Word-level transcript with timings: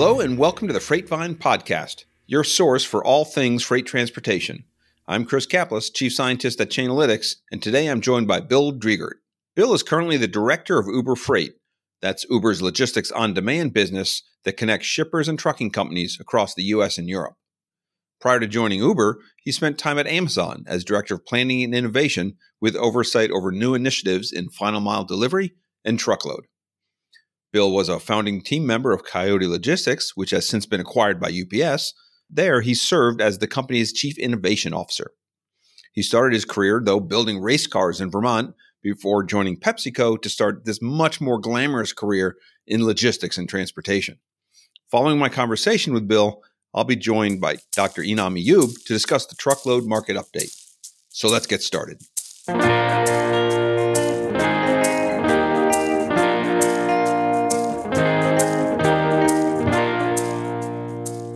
Hello, 0.00 0.20
and 0.20 0.38
welcome 0.38 0.68
to 0.68 0.72
the 0.72 0.78
Freightvine 0.78 1.34
Podcast, 1.38 2.04
your 2.24 2.44
source 2.44 2.84
for 2.84 3.04
all 3.04 3.24
things 3.24 3.64
freight 3.64 3.84
transportation. 3.84 4.62
I'm 5.08 5.24
Chris 5.24 5.44
Caplice, 5.44 5.90
Chief 5.90 6.14
Scientist 6.14 6.60
at 6.60 6.70
Chainalytics, 6.70 7.34
and 7.50 7.60
today 7.60 7.88
I'm 7.88 8.00
joined 8.00 8.28
by 8.28 8.38
Bill 8.38 8.72
Driegert. 8.72 9.16
Bill 9.56 9.74
is 9.74 9.82
currently 9.82 10.16
the 10.16 10.28
Director 10.28 10.78
of 10.78 10.86
Uber 10.86 11.16
Freight. 11.16 11.54
That's 12.00 12.24
Uber's 12.30 12.62
logistics 12.62 13.10
on 13.10 13.34
demand 13.34 13.74
business 13.74 14.22
that 14.44 14.56
connects 14.56 14.86
shippers 14.86 15.26
and 15.26 15.36
trucking 15.36 15.72
companies 15.72 16.16
across 16.20 16.54
the 16.54 16.62
US 16.62 16.96
and 16.96 17.08
Europe. 17.08 17.34
Prior 18.20 18.38
to 18.38 18.46
joining 18.46 18.78
Uber, 18.78 19.18
he 19.42 19.50
spent 19.50 19.78
time 19.78 19.98
at 19.98 20.06
Amazon 20.06 20.62
as 20.68 20.84
Director 20.84 21.14
of 21.14 21.26
Planning 21.26 21.64
and 21.64 21.74
Innovation 21.74 22.36
with 22.60 22.76
oversight 22.76 23.32
over 23.32 23.50
new 23.50 23.74
initiatives 23.74 24.30
in 24.30 24.48
final 24.48 24.80
mile 24.80 25.02
delivery 25.02 25.54
and 25.84 25.98
truckload. 25.98 26.44
Bill 27.52 27.72
was 27.72 27.88
a 27.88 27.98
founding 27.98 28.42
team 28.42 28.66
member 28.66 28.92
of 28.92 29.04
Coyote 29.04 29.46
Logistics, 29.46 30.14
which 30.14 30.30
has 30.30 30.46
since 30.46 30.66
been 30.66 30.80
acquired 30.80 31.18
by 31.18 31.32
UPS. 31.32 31.94
There, 32.28 32.60
he 32.60 32.74
served 32.74 33.20
as 33.20 33.38
the 33.38 33.46
company's 33.46 33.92
chief 33.92 34.18
innovation 34.18 34.74
officer. 34.74 35.12
He 35.92 36.02
started 36.02 36.34
his 36.34 36.44
career, 36.44 36.80
though, 36.84 37.00
building 37.00 37.40
race 37.40 37.66
cars 37.66 38.00
in 38.00 38.10
Vermont 38.10 38.54
before 38.82 39.24
joining 39.24 39.58
PepsiCo 39.58 40.20
to 40.20 40.28
start 40.28 40.64
this 40.64 40.80
much 40.82 41.20
more 41.20 41.40
glamorous 41.40 41.92
career 41.92 42.36
in 42.66 42.84
logistics 42.84 43.38
and 43.38 43.48
transportation. 43.48 44.18
Following 44.90 45.18
my 45.18 45.28
conversation 45.28 45.92
with 45.92 46.06
Bill, 46.06 46.42
I'll 46.74 46.84
be 46.84 46.96
joined 46.96 47.40
by 47.40 47.56
Dr. 47.72 48.02
Inam 48.02 48.42
Ayub 48.42 48.74
to 48.84 48.92
discuss 48.92 49.26
the 49.26 49.34
truckload 49.36 49.86
market 49.86 50.16
update. 50.16 50.54
So 51.08 51.28
let's 51.28 51.46
get 51.46 51.62
started. 51.62 52.02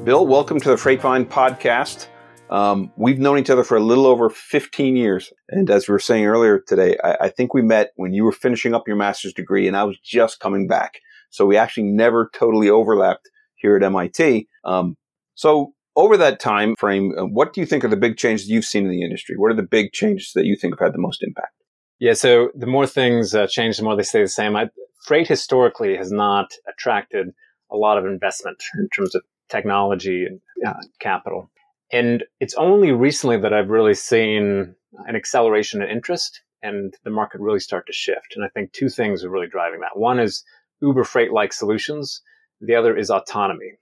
Bill, 0.05 0.27
welcome 0.27 0.59
to 0.59 0.69
the 0.69 0.75
Freightvine 0.75 1.27
podcast. 1.27 2.09
Um, 2.51 2.91
we've 2.97 3.21
known 3.21 3.39
each 3.39 3.51
other 3.51 3.63
for 3.63 3.77
a 3.77 3.81
little 3.81 4.07
over 4.07 4.29
15 4.29 4.97
years. 4.97 5.33
And 5.49 5.71
as 5.71 5.87
we 5.87 5.93
were 5.93 6.01
saying 6.01 6.27
earlier 6.27 6.59
today, 6.59 6.97
I, 7.05 7.17
I, 7.21 7.29
think 7.29 7.55
we 7.55 7.63
met 7.63 7.93
when 7.95 8.13
you 8.13 8.25
were 8.25 8.33
finishing 8.33 8.75
up 8.75 8.89
your 8.89 8.97
master's 8.97 9.33
degree 9.33 9.69
and 9.69 9.77
I 9.77 9.85
was 9.85 9.97
just 10.01 10.41
coming 10.41 10.67
back. 10.67 10.95
So 11.31 11.47
we 11.47 11.57
actually 11.57 11.85
never 11.85 12.29
totally 12.35 12.69
overlapped 12.69 13.31
here 13.55 13.77
at 13.77 13.85
MIT. 13.85 14.49
Um, 14.65 14.97
so 15.37 15.73
over 15.95 16.17
that 16.17 16.41
time 16.41 16.75
frame, 16.75 17.13
uh, 17.17 17.23
what 17.23 17.53
do 17.53 17.61
you 17.61 17.67
think 17.67 17.85
are 17.85 17.89
the 17.89 17.97
big 17.97 18.17
changes 18.17 18.49
you've 18.49 18.65
seen 18.65 18.85
in 18.85 18.91
the 18.91 19.05
industry? 19.05 19.37
What 19.39 19.53
are 19.53 19.57
the 19.57 19.63
big 19.63 19.93
changes 19.93 20.33
that 20.35 20.47
you 20.47 20.57
think 20.57 20.75
have 20.75 20.85
had 20.85 20.95
the 20.95 21.01
most 21.01 21.23
impact? 21.23 21.55
Yeah, 22.01 22.15
so 22.15 22.51
the 22.57 22.67
more 22.67 22.89
things 22.89 23.37
uh, 23.37 23.47
change, 23.47 23.77
the 23.77 23.85
more 23.85 23.95
they 23.95 24.03
stay 24.03 24.23
the 24.23 24.29
same. 24.29 24.57
I, 24.57 24.69
freight 25.07 25.29
historically 25.29 25.97
has 25.97 26.11
not 26.11 26.51
attracted 26.69 27.29
a 27.71 27.77
lot 27.77 27.99
of 27.99 28.05
investment 28.05 28.63
in 28.77 28.89
terms 28.89 29.15
of 29.15 29.23
technology 29.53 30.25
and 30.25 30.41
uh, 30.67 30.81
capital. 30.99 31.51
And 31.93 32.25
it's 32.41 32.55
only 32.55 32.91
recently 32.91 33.37
that 33.39 33.53
I've 33.53 33.69
really 33.69 33.95
seen 33.95 34.75
an 35.07 35.15
acceleration 35.15 35.83
in 35.83 35.91
interest 35.91 36.41
and 36.63 36.95
the 37.05 37.11
market 37.11 37.41
really 37.41 37.61
start 37.61 37.87
to 37.87 37.93
shift. 37.93 38.35
And 38.35 38.45
I 38.45 38.49
think 38.49 38.73
two 38.73 38.89
things 38.89 39.25
are 39.25 39.31
really 39.31 39.49
driving 39.49 39.81
that. 39.81 39.99
One 39.99 40.19
is 40.19 40.43
Uber 40.81 41.05
Freight 41.05 41.33
like 41.33 41.53
solutions. 41.53 42.23
The 42.61 42.75
other 42.75 42.97
is 42.97 43.11
autonomy, 43.11 43.73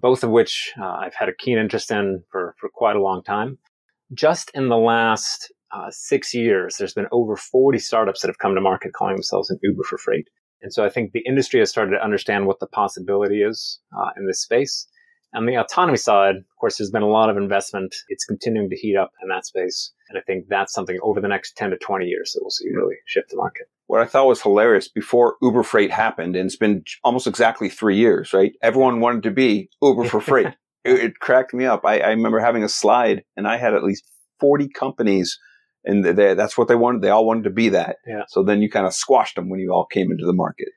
both 0.00 0.24
of 0.24 0.30
which 0.30 0.72
uh, 0.80 0.86
I've 0.86 1.14
had 1.14 1.28
a 1.28 1.34
keen 1.34 1.58
interest 1.58 1.90
in 1.90 2.22
for, 2.30 2.54
for 2.58 2.70
quite 2.72 2.96
a 2.96 3.02
long 3.02 3.22
time. 3.22 3.58
Just 4.14 4.50
in 4.54 4.68
the 4.68 4.76
last 4.76 5.52
uh, 5.72 5.90
six 5.90 6.32
years, 6.32 6.76
there's 6.78 6.94
been 6.94 7.08
over 7.12 7.36
40 7.36 7.78
startups 7.78 8.22
that 8.22 8.28
have 8.28 8.38
come 8.38 8.54
to 8.54 8.60
market 8.60 8.94
calling 8.94 9.16
themselves 9.16 9.50
an 9.50 9.58
Uber 9.62 9.82
for 9.82 9.98
freight. 9.98 10.28
And 10.62 10.72
so 10.72 10.84
I 10.84 10.88
think 10.88 11.12
the 11.12 11.24
industry 11.26 11.60
has 11.60 11.70
started 11.70 11.92
to 11.92 12.02
understand 12.02 12.46
what 12.46 12.60
the 12.60 12.66
possibility 12.66 13.42
is 13.42 13.80
uh, 13.96 14.10
in 14.16 14.26
this 14.26 14.40
space. 14.40 14.86
On 15.34 15.44
the 15.44 15.56
autonomy 15.56 15.98
side, 15.98 16.36
of 16.36 16.56
course, 16.58 16.78
there's 16.78 16.90
been 16.90 17.02
a 17.02 17.08
lot 17.08 17.28
of 17.28 17.36
investment. 17.36 17.94
It's 18.08 18.24
continuing 18.24 18.70
to 18.70 18.76
heat 18.76 18.96
up 18.96 19.12
in 19.22 19.28
that 19.28 19.44
space. 19.44 19.92
And 20.08 20.18
I 20.18 20.22
think 20.22 20.46
that's 20.48 20.72
something 20.72 20.98
over 21.02 21.20
the 21.20 21.28
next 21.28 21.56
10 21.56 21.70
to 21.70 21.76
20 21.76 22.06
years 22.06 22.32
that 22.32 22.40
we'll 22.42 22.50
see 22.50 22.70
really 22.70 22.96
shift 23.06 23.30
the 23.30 23.36
market. 23.36 23.66
What 23.88 24.00
I 24.00 24.06
thought 24.06 24.26
was 24.26 24.42
hilarious 24.42 24.88
before 24.88 25.36
Uber 25.42 25.62
Freight 25.62 25.90
happened, 25.90 26.36
and 26.36 26.46
it's 26.46 26.56
been 26.56 26.84
almost 27.04 27.26
exactly 27.26 27.68
three 27.68 27.96
years, 27.96 28.32
right? 28.32 28.52
Everyone 28.62 29.00
wanted 29.00 29.22
to 29.24 29.30
be 29.30 29.70
Uber 29.82 30.04
for 30.04 30.20
freight. 30.20 30.48
it, 30.84 31.00
it, 31.00 31.20
cracked 31.20 31.54
me 31.54 31.66
up. 31.66 31.84
I, 31.84 32.00
I, 32.00 32.08
remember 32.10 32.38
having 32.38 32.64
a 32.64 32.68
slide, 32.68 33.24
and 33.36 33.46
I 33.46 33.56
had 33.56 33.74
at 33.74 33.84
least 33.84 34.04
40 34.40 34.68
companies, 34.68 35.38
and 35.84 36.04
they, 36.04 36.34
that's 36.34 36.58
what 36.58 36.68
they 36.68 36.74
wanted. 36.74 37.02
They 37.02 37.10
all 37.10 37.26
wanted 37.26 37.44
to 37.44 37.50
be 37.50 37.70
that. 37.70 37.96
Yeah. 38.06 38.24
So 38.28 38.42
then 38.42 38.60
you 38.60 38.70
kind 38.70 38.86
of 38.86 38.92
squashed 38.92 39.36
them 39.36 39.48
when 39.48 39.60
you 39.60 39.72
all 39.72 39.86
came 39.86 40.10
into 40.10 40.26
the 40.26 40.34
market. 40.34 40.68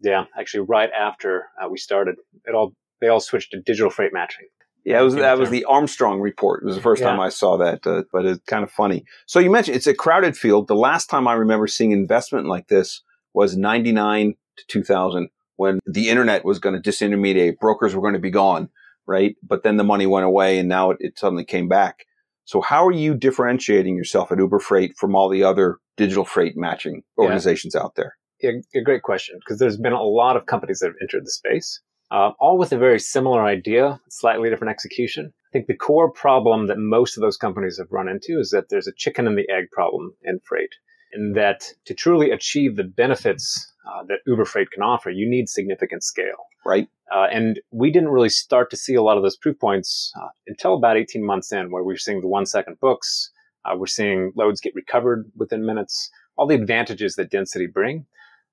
Yeah, 0.00 0.24
actually, 0.38 0.66
right 0.68 0.90
after 0.90 1.46
uh, 1.62 1.68
we 1.68 1.78
started, 1.78 2.16
it 2.44 2.54
all 2.54 2.74
they 3.00 3.08
all 3.08 3.20
switched 3.20 3.52
to 3.52 3.60
digital 3.60 3.90
freight 3.90 4.12
matching. 4.12 4.46
Yeah, 4.84 5.02
was, 5.02 5.16
that 5.16 5.38
was 5.38 5.50
the 5.50 5.64
Armstrong 5.66 6.20
report. 6.20 6.62
It 6.62 6.66
was 6.66 6.76
the 6.76 6.82
first 6.82 7.02
yeah. 7.02 7.10
time 7.10 7.20
I 7.20 7.28
saw 7.28 7.58
that, 7.58 7.86
uh, 7.86 8.04
but 8.10 8.24
it's 8.24 8.42
kind 8.46 8.64
of 8.64 8.70
funny. 8.70 9.04
So 9.26 9.38
you 9.38 9.50
mentioned 9.50 9.76
it's 9.76 9.86
a 9.86 9.92
crowded 9.92 10.34
field. 10.34 10.66
The 10.66 10.74
last 10.74 11.10
time 11.10 11.28
I 11.28 11.34
remember 11.34 11.66
seeing 11.66 11.92
investment 11.92 12.46
like 12.46 12.68
this 12.68 13.02
was 13.34 13.56
99 13.56 14.34
to 14.56 14.64
2000 14.66 15.28
when 15.56 15.80
the 15.84 16.08
internet 16.08 16.44
was 16.44 16.58
going 16.58 16.80
to 16.80 16.90
disintermediate. 16.90 17.58
Brokers 17.58 17.94
were 17.94 18.00
going 18.00 18.14
to 18.14 18.20
be 18.20 18.30
gone, 18.30 18.70
right? 19.06 19.36
But 19.42 19.62
then 19.62 19.76
the 19.76 19.84
money 19.84 20.06
went 20.06 20.24
away 20.24 20.58
and 20.58 20.70
now 20.70 20.92
it, 20.92 20.98
it 21.00 21.18
suddenly 21.18 21.44
came 21.44 21.68
back. 21.68 22.06
So 22.46 22.62
how 22.62 22.86
are 22.86 22.92
you 22.92 23.14
differentiating 23.14 23.94
yourself 23.94 24.32
at 24.32 24.38
Uber 24.38 24.60
Freight 24.60 24.96
from 24.96 25.14
all 25.14 25.28
the 25.28 25.44
other 25.44 25.80
digital 25.98 26.24
freight 26.24 26.56
matching 26.56 27.02
organizations 27.18 27.74
yeah. 27.74 27.82
out 27.82 27.94
there? 27.96 28.16
Yeah, 28.40 28.52
a 28.74 28.80
great 28.80 29.02
question 29.02 29.38
because 29.40 29.58
there's 29.58 29.76
been 29.76 29.92
a 29.92 30.02
lot 30.02 30.36
of 30.36 30.46
companies 30.46 30.78
that 30.78 30.86
have 30.86 30.96
entered 31.02 31.26
the 31.26 31.30
space 31.30 31.82
uh, 32.10 32.30
all 32.38 32.58
with 32.58 32.72
a 32.72 32.78
very 32.78 32.98
similar 32.98 33.42
idea, 33.42 34.00
slightly 34.08 34.48
different 34.48 34.70
execution. 34.70 35.32
I 35.48 35.50
think 35.52 35.66
the 35.66 35.76
core 35.76 36.10
problem 36.10 36.66
that 36.66 36.78
most 36.78 37.16
of 37.16 37.22
those 37.22 37.36
companies 37.36 37.78
have 37.78 37.88
run 37.90 38.08
into 38.08 38.38
is 38.38 38.50
that 38.50 38.68
there's 38.68 38.86
a 38.86 38.92
chicken 38.96 39.26
and 39.26 39.36
the 39.36 39.48
egg 39.50 39.70
problem 39.72 40.14
in 40.22 40.40
freight, 40.40 40.74
and 41.12 41.36
that 41.36 41.64
to 41.86 41.94
truly 41.94 42.30
achieve 42.30 42.76
the 42.76 42.84
benefits 42.84 43.72
uh, 43.86 44.04
that 44.04 44.18
Uber 44.26 44.44
Freight 44.44 44.70
can 44.70 44.82
offer, 44.82 45.10
you 45.10 45.28
need 45.28 45.48
significant 45.48 46.02
scale. 46.02 46.46
Right. 46.66 46.88
Uh, 47.14 47.26
and 47.32 47.60
we 47.70 47.90
didn't 47.90 48.10
really 48.10 48.28
start 48.28 48.70
to 48.70 48.76
see 48.76 48.94
a 48.94 49.02
lot 49.02 49.16
of 49.16 49.22
those 49.22 49.36
proof 49.36 49.58
points 49.58 50.12
uh, 50.20 50.28
until 50.46 50.74
about 50.74 50.98
18 50.98 51.24
months 51.24 51.52
in, 51.52 51.70
where 51.70 51.82
we're 51.82 51.96
seeing 51.96 52.20
the 52.20 52.28
one 52.28 52.44
second 52.44 52.78
books, 52.80 53.30
uh, 53.64 53.76
we're 53.76 53.86
seeing 53.86 54.32
loads 54.36 54.60
get 54.60 54.74
recovered 54.74 55.30
within 55.36 55.64
minutes, 55.64 56.10
all 56.36 56.46
the 56.46 56.54
advantages 56.54 57.16
that 57.16 57.30
density 57.30 57.66
bring. 57.66 58.04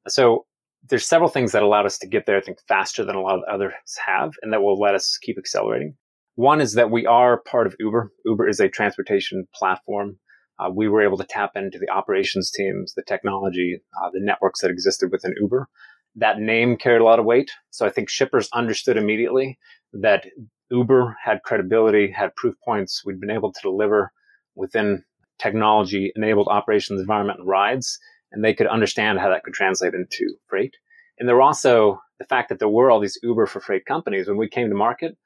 So 0.07 0.45
there's 0.89 1.07
several 1.07 1.29
things 1.29 1.51
that 1.51 1.63
allowed 1.63 1.85
us 1.85 1.97
to 1.99 2.07
get 2.07 2.25
there, 2.25 2.37
I 2.37 2.41
think, 2.41 2.59
faster 2.67 3.03
than 3.03 3.15
a 3.15 3.21
lot 3.21 3.37
of 3.37 3.43
others 3.51 3.73
have, 4.05 4.33
and 4.41 4.53
that 4.53 4.61
will 4.61 4.79
let 4.79 4.95
us 4.95 5.17
keep 5.21 5.37
accelerating. 5.37 5.95
One 6.35 6.61
is 6.61 6.73
that 6.73 6.91
we 6.91 7.05
are 7.05 7.41
part 7.41 7.65
of 7.65 7.75
Uber. 7.79 8.11
Uber 8.25 8.47
is 8.47 8.59
a 8.59 8.69
transportation 8.69 9.47
platform. 9.53 10.17
Uh, 10.59 10.69
we 10.69 10.87
were 10.87 11.01
able 11.01 11.17
to 11.17 11.25
tap 11.25 11.51
into 11.55 11.79
the 11.79 11.89
operations 11.89 12.51
teams, 12.51 12.93
the 12.93 13.03
technology, 13.03 13.81
uh, 14.01 14.09
the 14.13 14.19
networks 14.21 14.61
that 14.61 14.71
existed 14.71 15.11
within 15.11 15.33
Uber. 15.39 15.67
That 16.15 16.39
name 16.39 16.77
carried 16.77 17.01
a 17.01 17.05
lot 17.05 17.19
of 17.19 17.25
weight. 17.25 17.51
So 17.71 17.85
I 17.85 17.89
think 17.89 18.09
shippers 18.09 18.49
understood 18.53 18.97
immediately 18.97 19.57
that 19.93 20.25
Uber 20.71 21.17
had 21.23 21.43
credibility, 21.43 22.11
had 22.11 22.35
proof 22.35 22.55
points. 22.63 23.03
We'd 23.05 23.19
been 23.19 23.31
able 23.31 23.51
to 23.51 23.61
deliver 23.61 24.11
within 24.55 25.03
technology 25.39 26.13
enabled 26.15 26.47
operations 26.49 27.01
environment 27.01 27.39
and 27.39 27.47
rides 27.47 27.99
and 28.35 28.43
they 28.43 28.53
could 28.53 28.67
understand 28.67 29.19
how 29.19 29.29
that 29.29 29.43
could 29.43 29.53
translate 29.53 29.93
into 29.93 30.35
freight. 30.47 30.75
And 31.17 31.27
there 31.27 31.35
were 31.35 31.41
also 31.41 32.01
the 32.19 32.25
fact 32.25 32.49
that 32.49 32.59
there 32.59 32.69
were 32.69 32.91
all 32.91 32.99
these 32.99 33.17
Uber 33.23 33.47
for 33.47 33.61
freight 33.61 33.85
companies. 33.85 34.27
When 34.27 34.37
we 34.37 34.49
came 34.49 34.69
to 34.69 34.75
market, 34.75 35.17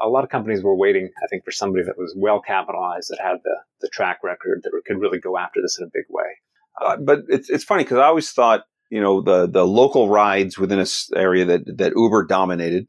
a 0.00 0.08
lot 0.08 0.22
of 0.22 0.30
companies 0.30 0.62
were 0.62 0.76
waiting, 0.76 1.08
I 1.24 1.26
think, 1.28 1.44
for 1.44 1.50
somebody 1.50 1.84
that 1.84 1.98
was 1.98 2.14
well 2.16 2.40
capitalized, 2.40 3.08
that 3.10 3.18
had 3.20 3.38
the, 3.42 3.56
the 3.80 3.88
track 3.88 4.18
record, 4.22 4.60
that 4.62 4.70
could 4.86 5.00
really 5.00 5.18
go 5.18 5.36
after 5.36 5.60
this 5.60 5.78
in 5.78 5.84
a 5.84 5.90
big 5.92 6.04
way. 6.08 6.24
Uh, 6.80 6.96
but 6.98 7.20
it's, 7.28 7.50
it's 7.50 7.64
funny 7.64 7.82
because 7.82 7.98
I 7.98 8.04
always 8.04 8.30
thought, 8.30 8.64
you 8.90 9.00
know, 9.00 9.22
the, 9.22 9.46
the 9.46 9.66
local 9.66 10.08
rides 10.08 10.58
within 10.58 10.78
a 10.78 10.86
area 11.16 11.44
that, 11.46 11.78
that 11.78 11.92
Uber 11.96 12.26
dominated 12.26 12.86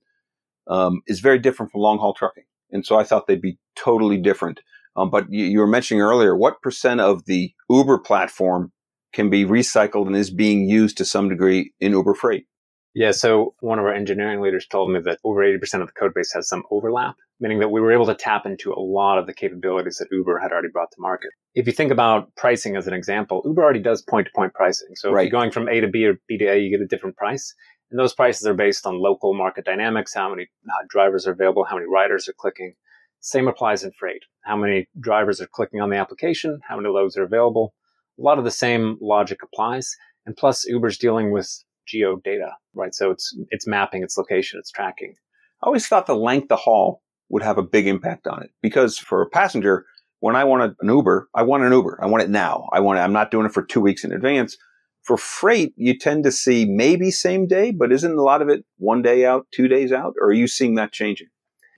um, 0.68 1.02
is 1.08 1.20
very 1.22 1.40
different 1.40 1.72
from 1.72 1.82
long 1.82 1.98
haul 1.98 2.14
trucking. 2.14 2.44
And 2.72 2.86
so 2.86 2.98
I 2.98 3.04
thought 3.04 3.28
they'd 3.28 3.42
be 3.42 3.58
totally 3.76 4.18
different. 4.18 4.60
Um, 4.96 5.10
but 5.10 5.26
you, 5.30 5.46
you 5.46 5.60
were 5.60 5.68
mentioning 5.68 6.02
earlier, 6.02 6.36
what 6.36 6.62
percent 6.62 7.00
of 7.00 7.26
the 7.26 7.54
Uber 7.70 8.00
platform 8.00 8.72
can 9.14 9.30
be 9.30 9.46
recycled 9.46 10.08
and 10.08 10.16
is 10.16 10.30
being 10.30 10.70
used 10.70 10.98
to 10.98 11.06
some 11.06 11.30
degree 11.30 11.74
in 11.80 11.92
Uber 11.92 12.14
Freight. 12.14 12.46
Yeah, 12.94 13.12
so 13.12 13.56
one 13.62 13.80
of 13.80 13.86
our 13.86 13.94
engineering 13.94 14.42
leaders 14.42 14.68
told 14.68 14.92
me 14.92 15.00
that 15.02 15.20
over 15.24 15.40
80% 15.40 15.82
of 15.82 15.88
the 15.88 15.94
code 15.94 16.14
base 16.14 16.34
has 16.34 16.50
some 16.50 16.64
overlap, 16.72 17.16
meaning 17.40 17.60
that 17.60 17.70
we 17.70 17.80
were 17.80 17.94
able 17.94 18.06
to 18.08 18.16
tap 18.16 18.46
into 18.46 18.74
a 18.74 18.80
lot 18.82 19.18
of 19.18 19.28
the 19.28 19.34
capabilities 19.34 19.98
that 19.98 20.10
Uber 20.12 20.40
had 20.40 20.52
already 20.52 20.68
brought 20.68 20.92
to 20.92 21.00
market. 21.00 21.32
If 21.56 21.68
you 21.68 21.74
think 21.74 21.92
about 21.92 22.36
pricing 22.36 22.76
as 22.76 22.88
an 22.88 22.94
example, 22.94 23.44
Uber 23.46 23.64
already 23.64 23.80
does 23.80 24.02
point 24.02 24.28
to 24.28 24.34
point 24.36 24.54
pricing. 24.54 24.90
So 24.96 25.10
right. 25.10 25.26
if 25.26 25.32
you're 25.32 25.40
going 25.40 25.52
from 25.52 25.70
A 25.70 25.80
to 25.80 25.88
B 25.88 26.06
or 26.06 26.16
B 26.28 26.38
to 26.38 26.46
A, 26.46 26.58
you 26.58 26.70
get 26.70 26.84
a 26.84 26.88
different 26.88 27.16
price. 27.16 27.54
And 27.92 28.00
those 28.00 28.14
prices 28.14 28.46
are 28.46 28.54
based 28.54 28.86
on 28.86 29.00
local 29.00 29.34
market 29.34 29.64
dynamics, 29.64 30.14
how 30.14 30.30
many 30.30 30.50
drivers 30.90 31.28
are 31.28 31.32
available, 31.32 31.64
how 31.64 31.76
many 31.76 31.88
riders 31.88 32.28
are 32.28 32.36
clicking. 32.38 32.74
Same 33.22 33.48
applies 33.48 33.84
in 33.84 33.92
freight. 33.92 34.24
How 34.44 34.58
many 34.58 34.88
drivers 35.00 35.40
are 35.40 35.48
clicking 35.48 35.80
on 35.80 35.90
the 35.90 35.98
application, 35.98 36.60
how 36.68 36.76
many 36.76 36.90
loads 36.90 37.16
are 37.18 37.24
available, 37.24 37.74
a 38.22 38.24
lot 38.24 38.38
of 38.38 38.44
the 38.44 38.52
same 38.52 38.98
logic 39.02 39.40
applies. 39.44 39.96
And 40.26 40.38
plus, 40.38 40.66
Uber's 40.66 40.98
dealing 40.98 41.32
with 41.32 41.50
geo 41.88 42.18
data, 42.24 42.52
right? 42.76 42.94
So 42.94 43.12
it's 43.12 43.36
it's 43.50 43.68
mapping 43.68 44.04
its 44.04 44.18
location, 44.18 44.60
it's 44.60 44.72
tracking. 44.72 45.16
I 45.64 45.68
always 45.68 45.88
thought 45.88 46.06
the 46.06 46.16
length 46.16 46.52
of 46.52 46.60
haul 46.60 47.02
would 47.30 47.44
have 47.44 47.58
a 47.58 47.64
big 47.64 47.88
impact 47.88 48.28
on 48.28 48.44
it 48.44 48.52
because 48.62 48.98
for 48.98 49.22
a 49.22 49.30
passenger, 49.30 49.86
when 50.20 50.36
I 50.36 50.44
want 50.44 50.76
an 50.80 50.90
Uber, 50.90 51.30
I 51.34 51.44
want 51.44 51.64
an 51.64 51.72
Uber. 51.72 52.00
I 52.02 52.08
want 52.08 52.24
it 52.24 52.30
now. 52.30 52.70
I 52.72 52.80
want 52.80 53.00
it, 53.00 53.02
I'm 53.02 53.14
not 53.14 53.32
doing 53.32 53.46
it 53.46 53.54
for 53.54 53.64
two 53.64 53.82
weeks 53.82 54.04
in 54.04 54.12
advance. 54.12 54.58
For 55.04 55.18
freight, 55.18 55.74
you 55.78 55.98
tend 55.98 56.24
to 56.26 56.32
see 56.32 56.66
maybe 56.66 57.10
same 57.10 57.48
day, 57.48 57.72
but 57.72 57.92
isn't 57.92 58.18
a 58.18 58.22
lot 58.22 58.44
of 58.44 58.50
it 58.50 58.64
one 58.78 59.02
day 59.02 59.26
out, 59.26 59.48
two 59.52 59.68
days 59.68 59.92
out? 59.92 60.14
Or 60.22 60.28
are 60.28 60.34
you 60.34 60.48
seeing 60.48 60.76
that 60.76 60.92
changing? 60.92 61.28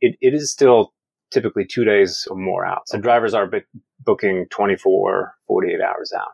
It, 0.02 0.18
it 0.20 0.34
is 0.34 0.52
still 0.52 0.94
typically 1.34 1.66
two 1.66 1.84
days 1.84 2.28
or 2.30 2.38
more 2.38 2.66
out. 2.66 2.88
So 2.88 3.00
drivers 3.00 3.34
are 3.34 3.50
booking 4.06 4.46
24, 4.52 5.34
48 5.48 5.82
hours 5.82 6.14
out. 6.16 6.34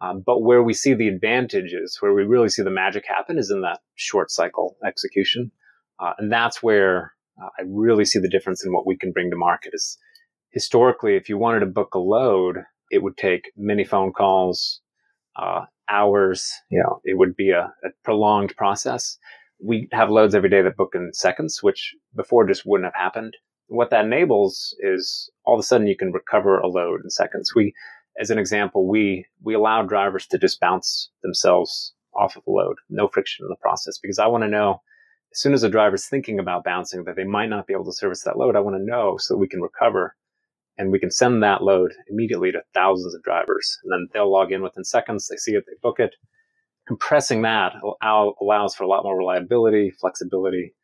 Um, 0.00 0.22
but 0.24 0.42
where 0.42 0.62
we 0.62 0.72
see 0.72 0.94
the 0.94 1.08
advantages, 1.08 1.98
where 2.00 2.14
we 2.14 2.22
really 2.22 2.48
see 2.48 2.62
the 2.62 2.70
magic 2.70 3.04
happen, 3.06 3.38
is 3.38 3.50
in 3.50 3.60
that 3.62 3.80
short 3.96 4.30
cycle 4.30 4.76
execution, 4.86 5.50
uh, 5.98 6.12
and 6.18 6.32
that's 6.32 6.62
where 6.62 7.12
uh, 7.42 7.48
I 7.58 7.64
really 7.66 8.06
see 8.06 8.18
the 8.18 8.28
difference 8.28 8.64
in 8.64 8.72
what 8.72 8.86
we 8.86 8.96
can 8.96 9.12
bring 9.12 9.30
to 9.30 9.36
market. 9.36 9.72
Is 9.74 9.98
historically, 10.52 11.16
if 11.16 11.28
you 11.28 11.36
wanted 11.36 11.60
to 11.60 11.66
book 11.66 11.94
a 11.94 11.98
load, 11.98 12.58
it 12.90 13.02
would 13.02 13.18
take 13.18 13.52
many 13.56 13.84
phone 13.84 14.12
calls, 14.12 14.80
uh, 15.36 15.66
hours. 15.90 16.50
You 16.70 16.82
know, 16.82 17.00
it 17.04 17.18
would 17.18 17.36
be 17.36 17.50
a, 17.50 17.72
a, 17.84 17.88
prolonged 18.02 18.56
process. 18.56 19.18
We 19.62 19.88
have 19.92 20.08
loads 20.08 20.34
every 20.34 20.48
day 20.48 20.62
that 20.62 20.76
book 20.76 20.92
in 20.94 21.12
seconds, 21.12 21.62
which 21.62 21.94
before 22.16 22.46
just 22.46 22.64
wouldn't 22.64 22.86
have 22.86 23.00
happened. 23.00 23.36
What 23.70 23.90
that 23.90 24.04
enables 24.04 24.74
is 24.80 25.30
all 25.44 25.54
of 25.54 25.60
a 25.60 25.62
sudden 25.62 25.86
you 25.86 25.96
can 25.96 26.12
recover 26.12 26.58
a 26.58 26.68
load 26.68 27.00
in 27.04 27.10
seconds. 27.10 27.54
We 27.54 27.72
as 28.20 28.30
an 28.30 28.38
example, 28.38 28.88
we 28.88 29.26
we 29.42 29.54
allow 29.54 29.82
drivers 29.82 30.26
to 30.28 30.38
just 30.38 30.60
bounce 30.60 31.10
themselves 31.22 31.94
off 32.14 32.36
of 32.36 32.42
a 32.46 32.50
load, 32.50 32.76
no 32.88 33.06
friction 33.06 33.44
in 33.44 33.48
the 33.48 33.56
process, 33.62 33.98
because 33.98 34.18
I 34.18 34.26
want 34.26 34.42
to 34.42 34.48
know 34.48 34.82
as 35.32 35.40
soon 35.40 35.54
as 35.54 35.62
a 35.62 35.68
driver's 35.68 36.06
thinking 36.06 36.40
about 36.40 36.64
bouncing 36.64 37.04
that 37.04 37.14
they 37.14 37.24
might 37.24 37.48
not 37.48 37.68
be 37.68 37.72
able 37.72 37.84
to 37.84 37.92
service 37.92 38.22
that 38.24 38.36
load, 38.36 38.56
I 38.56 38.60
want 38.60 38.76
to 38.76 38.84
know 38.84 39.16
so 39.18 39.34
that 39.34 39.38
we 39.38 39.48
can 39.48 39.60
recover 39.60 40.16
and 40.76 40.90
we 40.90 40.98
can 40.98 41.10
send 41.10 41.42
that 41.42 41.62
load 41.62 41.92
immediately 42.08 42.50
to 42.50 42.62
thousands 42.74 43.14
of 43.14 43.22
drivers. 43.22 43.78
And 43.84 43.92
then 43.92 44.08
they'll 44.12 44.32
log 44.32 44.50
in 44.50 44.62
within 44.62 44.84
seconds, 44.84 45.28
they 45.28 45.36
see 45.36 45.52
it, 45.52 45.64
they 45.66 45.76
book 45.82 46.00
it. 46.00 46.16
Compressing 46.88 47.42
that 47.42 47.74
allows 48.40 48.74
for 48.74 48.82
a 48.82 48.88
lot 48.88 49.04
more 49.04 49.16
reliability, 49.16 49.92
flexibility. 50.00 50.74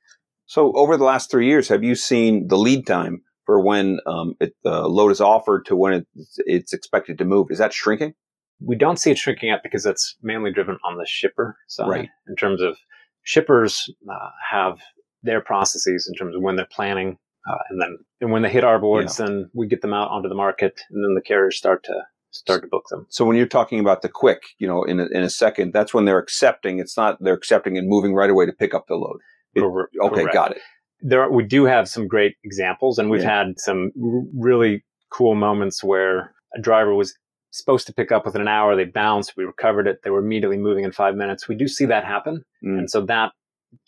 So 0.47 0.73
over 0.75 0.97
the 0.97 1.05
last 1.05 1.31
three 1.31 1.47
years, 1.47 1.69
have 1.69 1.83
you 1.85 1.95
seen 1.95 2.49
the 2.49 2.57
lead 2.57 2.87
time 2.87 3.23
for 3.47 3.61
when 3.61 4.01
um, 4.07 4.35
it, 4.41 4.55
the 4.65 4.87
load 4.89 5.13
is 5.13 5.21
offered 5.21 5.65
to 5.67 5.77
when 5.77 5.93
it, 5.95 6.07
it's 6.39 6.73
expected 6.73 7.17
to 7.19 7.25
move. 7.25 7.47
Is 7.51 7.59
that 7.59 7.73
shrinking? 7.73 8.13
We 8.61 8.77
don't 8.77 8.99
see 8.99 9.13
it 9.13 9.19
shrinking 9.19 9.51
yet 9.51 9.61
because 9.63 9.87
it's 9.87 10.17
mainly 10.23 10.53
driven 10.53 10.79
on 10.85 10.99
the 10.99 11.07
shipper 11.07 11.57
side. 11.69 11.89
Right. 11.89 12.09
In 12.27 12.37
terms 12.37 12.61
of 12.61 12.77
shippers 13.23 13.89
uh, 14.11 14.31
have 14.51 14.79
their 15.23 15.41
processes 15.41 16.09
in 16.11 16.15
terms 16.17 16.35
of 16.35 16.43
when 16.43 16.57
they're 16.57 16.67
planning, 16.67 17.19
uh, 17.49 17.59
and 17.71 17.81
then 17.81 17.99
and 18.21 18.33
when 18.33 18.43
they 18.43 18.51
hit 18.51 18.65
our 18.65 18.79
boards, 18.79 19.19
yeah. 19.19 19.27
then 19.27 19.51
we 19.55 19.69
get 19.69 19.83
them 19.83 19.95
out 19.95 20.11
onto 20.11 20.29
the 20.29 20.35
market, 20.35 20.81
and 20.91 21.05
then 21.05 21.15
the 21.15 21.21
carriers 21.21 21.57
start 21.57 21.85
to 21.85 22.03
start 22.31 22.63
to 22.63 22.69
book 22.69 22.85
them. 22.91 23.07
So 23.09 23.25
when 23.25 23.37
you're 23.37 23.47
talking 23.47 23.79
about 23.79 24.03
the 24.03 24.09
quick, 24.09 24.43
you 24.59 24.67
know, 24.67 24.83
in 24.83 25.01
a, 25.01 25.07
in 25.07 25.23
a 25.23 25.31
second, 25.31 25.73
that's 25.73 25.95
when 25.95 26.07
they're 26.07 26.19
accepting. 26.19 26.79
It's 26.79 26.97
not 26.97 27.19
they're 27.21 27.35
accepting 27.35 27.77
and 27.77 27.89
moving 27.89 28.15
right 28.15 28.31
away 28.31 28.47
to 28.47 28.53
pick 28.53 28.75
up 28.75 28.87
the 28.89 28.97
load. 28.97 29.21
It, 29.57 30.05
okay, 30.07 30.23
Correct. 30.23 30.35
got 30.35 30.51
it 30.53 30.63
there 31.01 31.23
are, 31.23 31.31
we 31.31 31.45
do 31.45 31.65
have 31.65 31.89
some 31.89 32.09
great 32.09 32.37
examples, 32.45 32.99
and 32.99 33.11
we've 33.11 33.23
yeah. 33.23 33.45
had 33.45 33.59
some 33.59 33.91
r- 34.03 34.23
really 34.35 34.85
cool 35.11 35.35
moments 35.35 35.85
where 35.85 36.35
a 36.55 36.61
driver 36.61 36.95
was 36.95 37.15
supposed 37.51 37.87
to 37.87 37.95
pick 37.95 38.13
up 38.13 38.25
within 38.25 38.41
an 38.41 38.49
hour. 38.49 38.77
They 38.77 38.85
bounced, 38.85 39.35
we 39.37 39.45
recovered 39.45 39.87
it. 39.87 40.01
They 40.03 40.11
were 40.11 40.19
immediately 40.19 40.59
moving 40.59 40.85
in 40.85 40.93
five 40.93 41.15
minutes. 41.15 41.49
We 41.49 41.55
do 41.55 41.69
see 41.69 41.85
that 41.87 42.05
happen, 42.05 42.43
mm. 42.65 42.79
and 42.79 42.91
so 42.91 43.05
that 43.07 43.33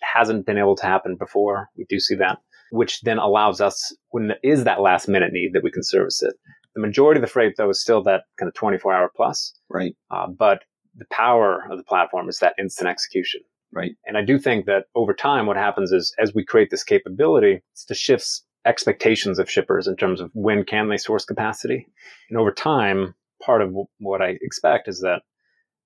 hasn't 0.02 0.46
been 0.46 0.58
able 0.58 0.76
to 0.76 0.86
happen 0.86 1.16
before. 1.16 1.68
We 1.76 1.86
do 1.88 1.98
see 1.98 2.14
that, 2.16 2.38
which 2.70 3.00
then 3.02 3.18
allows 3.18 3.60
us 3.60 3.94
when 4.10 4.28
there 4.28 4.38
is 4.42 4.64
that 4.64 4.80
last 4.80 5.08
minute 5.08 5.32
need 5.32 5.52
that 5.54 5.64
we 5.64 5.70
can 5.70 5.82
service 5.82 6.22
it. 6.22 6.34
The 6.74 6.80
majority 6.80 7.18
of 7.18 7.22
the 7.22 7.32
freight, 7.32 7.54
though, 7.56 7.70
is 7.70 7.80
still 7.80 8.02
that 8.04 8.24
kind 8.38 8.48
of 8.48 8.54
24 8.54 8.92
hour 8.94 9.10
plus. 9.16 9.54
Right. 9.68 9.96
Uh, 10.10 10.28
but 10.28 10.62
the 10.94 11.06
power 11.10 11.64
of 11.70 11.78
the 11.78 11.84
platform 11.84 12.28
is 12.28 12.38
that 12.38 12.54
instant 12.58 12.88
execution. 12.88 13.40
Right. 13.72 13.92
And 14.06 14.16
I 14.16 14.24
do 14.24 14.38
think 14.38 14.66
that 14.66 14.84
over 14.94 15.12
time, 15.12 15.46
what 15.46 15.56
happens 15.56 15.92
is 15.92 16.14
as 16.18 16.34
we 16.34 16.44
create 16.44 16.70
this 16.70 16.84
capability, 16.84 17.60
it's 17.72 17.84
to 17.86 17.94
shift 17.94 18.42
expectations 18.64 19.38
of 19.38 19.50
shippers 19.50 19.86
in 19.86 19.96
terms 19.96 20.20
of 20.20 20.30
when 20.34 20.64
can 20.64 20.88
they 20.88 20.96
source 20.96 21.24
capacity. 21.24 21.86
And 22.30 22.38
over 22.38 22.52
time, 22.52 23.14
part 23.42 23.62
of 23.62 23.74
what 23.98 24.22
I 24.22 24.38
expect 24.40 24.88
is 24.88 25.00
that 25.00 25.22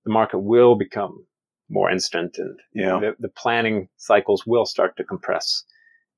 the 0.05 0.11
market 0.11 0.39
will 0.39 0.75
become 0.75 1.25
more 1.69 1.89
instant 1.89 2.37
and 2.37 2.59
yeah. 2.73 2.99
the, 2.99 3.15
the 3.19 3.29
planning 3.29 3.87
cycles 3.97 4.45
will 4.45 4.65
start 4.65 4.97
to 4.97 5.03
compress 5.03 5.63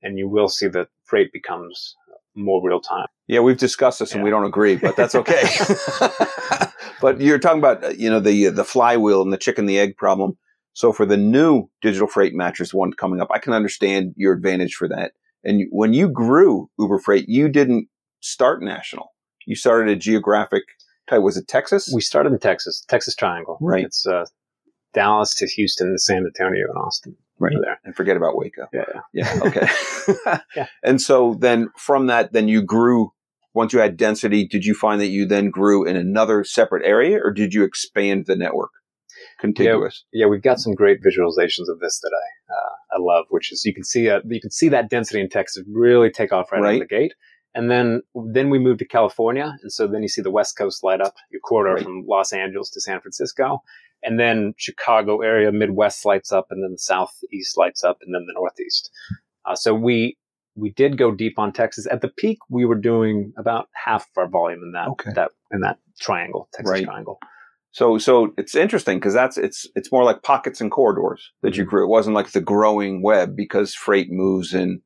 and 0.02 0.18
you 0.18 0.28
will 0.28 0.50
see 0.50 0.68
that 0.68 0.88
freight 1.06 1.32
becomes 1.32 1.96
more 2.36 2.62
real 2.66 2.82
time. 2.82 3.08
Yeah, 3.28 3.40
we've 3.40 3.58
discussed 3.58 4.00
this 4.00 4.12
yeah. 4.12 4.18
and 4.18 4.24
we 4.24 4.30
don't 4.30 4.46
agree, 4.46 4.76
but 4.76 4.96
that's 4.96 5.16
okay. 5.16 5.44
but 7.02 7.22
you're 7.22 7.40
talking 7.40 7.60
about, 7.60 7.84
uh, 7.84 7.90
you 7.90 8.10
know, 8.10 8.20
the, 8.20 8.48
uh, 8.48 8.52
the 8.52 8.66
flywheel 8.66 9.22
and 9.22 9.32
the 9.32 9.38
chicken, 9.38 9.66
the 9.66 9.80
egg 9.80 9.98
problem. 9.98 10.38
So 10.76 10.92
for 10.92 11.06
the 11.06 11.16
new 11.16 11.70
digital 11.82 12.08
freight 12.08 12.36
mattress 12.36 12.74
one 12.74 12.92
coming 12.92 13.22
up, 13.22 13.30
I 13.34 13.40
can 13.40 13.54
understand 13.54 14.14
your 14.18 14.34
advantage 14.34 14.76
for 14.76 14.90
that. 14.90 15.14
And 15.42 15.64
when 15.72 15.94
you 15.94 16.10
grew 16.10 16.70
Uber 16.78 17.00
Freight, 17.00 17.30
you 17.30 17.48
didn't 17.48 17.88
start 18.20 18.62
national. 18.62 19.14
You 19.46 19.56
started 19.56 19.90
a 19.90 19.96
geographic 19.96 20.64
type. 21.10 21.22
Was 21.22 21.38
it 21.38 21.48
Texas? 21.48 21.90
We 21.94 22.02
started 22.02 22.34
in 22.34 22.40
Texas, 22.40 22.84
Texas 22.90 23.16
Triangle. 23.16 23.58
Right. 23.62 23.86
It's 23.86 24.06
uh, 24.06 24.26
Dallas 24.94 25.34
to 25.36 25.48
Houston 25.48 25.94
to 25.94 25.98
San 25.98 26.26
Antonio 26.26 26.66
and 26.68 26.78
Austin. 26.78 27.16
Right 27.40 27.56
there. 27.62 27.80
And 27.86 27.96
forget 27.96 28.18
about 28.18 28.36
Waco. 28.36 28.68
Yeah. 28.74 28.84
Yeah. 29.14 29.34
yeah 29.34 29.40
okay. 29.44 29.68
yeah. 30.58 30.68
And 30.84 31.02
so 31.02 31.38
then 31.40 31.70
from 31.78 32.08
that, 32.08 32.34
then 32.34 32.50
you 32.50 32.62
grew. 32.62 33.14
Once 33.54 33.72
you 33.72 33.80
had 33.80 33.96
density, 33.96 34.46
did 34.46 34.66
you 34.66 34.74
find 34.74 35.00
that 35.00 35.08
you 35.08 35.26
then 35.26 35.50
grew 35.50 35.86
in 35.86 35.96
another 35.96 36.44
separate 36.44 36.86
area, 36.86 37.18
or 37.24 37.32
did 37.32 37.54
you 37.54 37.64
expand 37.64 38.26
the 38.26 38.36
network? 38.36 38.72
Contiguous. 39.54 40.06
Yeah, 40.12 40.26
yeah, 40.26 40.30
we've 40.30 40.42
got 40.42 40.60
some 40.60 40.74
great 40.74 41.00
visualizations 41.02 41.70
of 41.70 41.80
this 41.80 42.00
that 42.00 42.12
I 42.14 42.54
uh, 42.54 42.98
I 42.98 43.00
love, 43.00 43.26
which 43.30 43.52
is 43.52 43.66
you 43.66 43.74
can 43.74 43.84
see 43.84 44.10
uh, 44.10 44.22
you 44.26 44.42
can 44.42 44.52
see 44.52 44.70
that 44.70 44.90
density 44.90 45.22
in 45.22 45.30
Texas 45.30 45.64
really 45.72 46.10
take 46.10 46.32
off 46.32 46.52
right, 46.52 46.62
right. 46.62 46.70
out 46.70 46.74
of 46.76 46.80
the 46.82 46.96
gate. 46.96 47.14
And 47.54 47.72
then 47.72 48.02
then 48.34 48.50
we 48.50 48.60
moved 48.60 48.80
to 48.80 48.86
California, 48.86 49.56
and 49.62 49.72
so 49.72 49.88
then 49.88 50.02
you 50.02 50.10
see 50.10 50.22
the 50.22 50.32
West 50.32 50.58
Coast 50.58 50.84
light 50.84 51.00
up, 51.00 51.16
your 51.32 51.40
corridor 51.40 51.76
right. 51.76 51.84
from 51.84 52.06
Los 52.06 52.34
Angeles 52.34 52.70
to 52.72 52.82
San 52.82 53.00
Francisco, 53.00 53.64
and 54.04 54.20
then 54.20 54.54
Chicago 54.58 55.22
area, 55.22 55.52
Midwest 55.54 56.06
lights 56.06 56.34
up, 56.34 56.48
and 56.50 56.62
then 56.62 56.74
the 56.74 56.78
Southeast 56.78 57.58
lights 57.58 57.84
up, 57.84 58.00
and 58.02 58.14
then 58.14 58.26
the 58.28 58.34
Northeast. 58.36 58.92
Uh, 59.46 59.56
so 59.56 59.74
we 59.74 60.18
we 60.56 60.72
did 60.72 60.98
go 60.98 61.12
deep 61.12 61.40
on 61.40 61.54
Texas. 61.54 61.88
At 61.90 62.02
the 62.02 62.08
peak, 62.10 62.40
we 62.50 62.66
were 62.66 62.76
doing 62.76 63.34
about 63.38 63.70
half 63.74 64.04
of 64.04 64.18
our 64.18 64.28
volume 64.28 64.62
in 64.64 64.72
that 64.74 64.90
okay. 64.90 65.12
that 65.16 65.32
in 65.52 65.62
that 65.62 65.78
triangle, 66.00 66.50
Texas 66.54 66.72
right. 66.72 66.84
triangle. 66.84 67.20
So, 67.76 67.98
so 67.98 68.34
it's 68.38 68.56
interesting 68.56 69.00
because 69.00 69.14
that's 69.14 69.38
it's 69.38 69.68
it's 69.76 69.92
more 69.92 70.06
like 70.06 70.24
pockets 70.24 70.62
and 70.62 70.72
corridors 70.72 71.34
that 71.42 71.52
mm-hmm. 71.52 71.60
you 71.60 71.66
grew. 71.66 71.84
It 71.84 71.90
wasn't 71.90 72.16
like 72.16 72.32
the 72.32 72.40
growing 72.40 73.04
web 73.04 73.36
because 73.36 73.76
freight 73.76 74.10
moves 74.10 74.54
in 74.54 74.80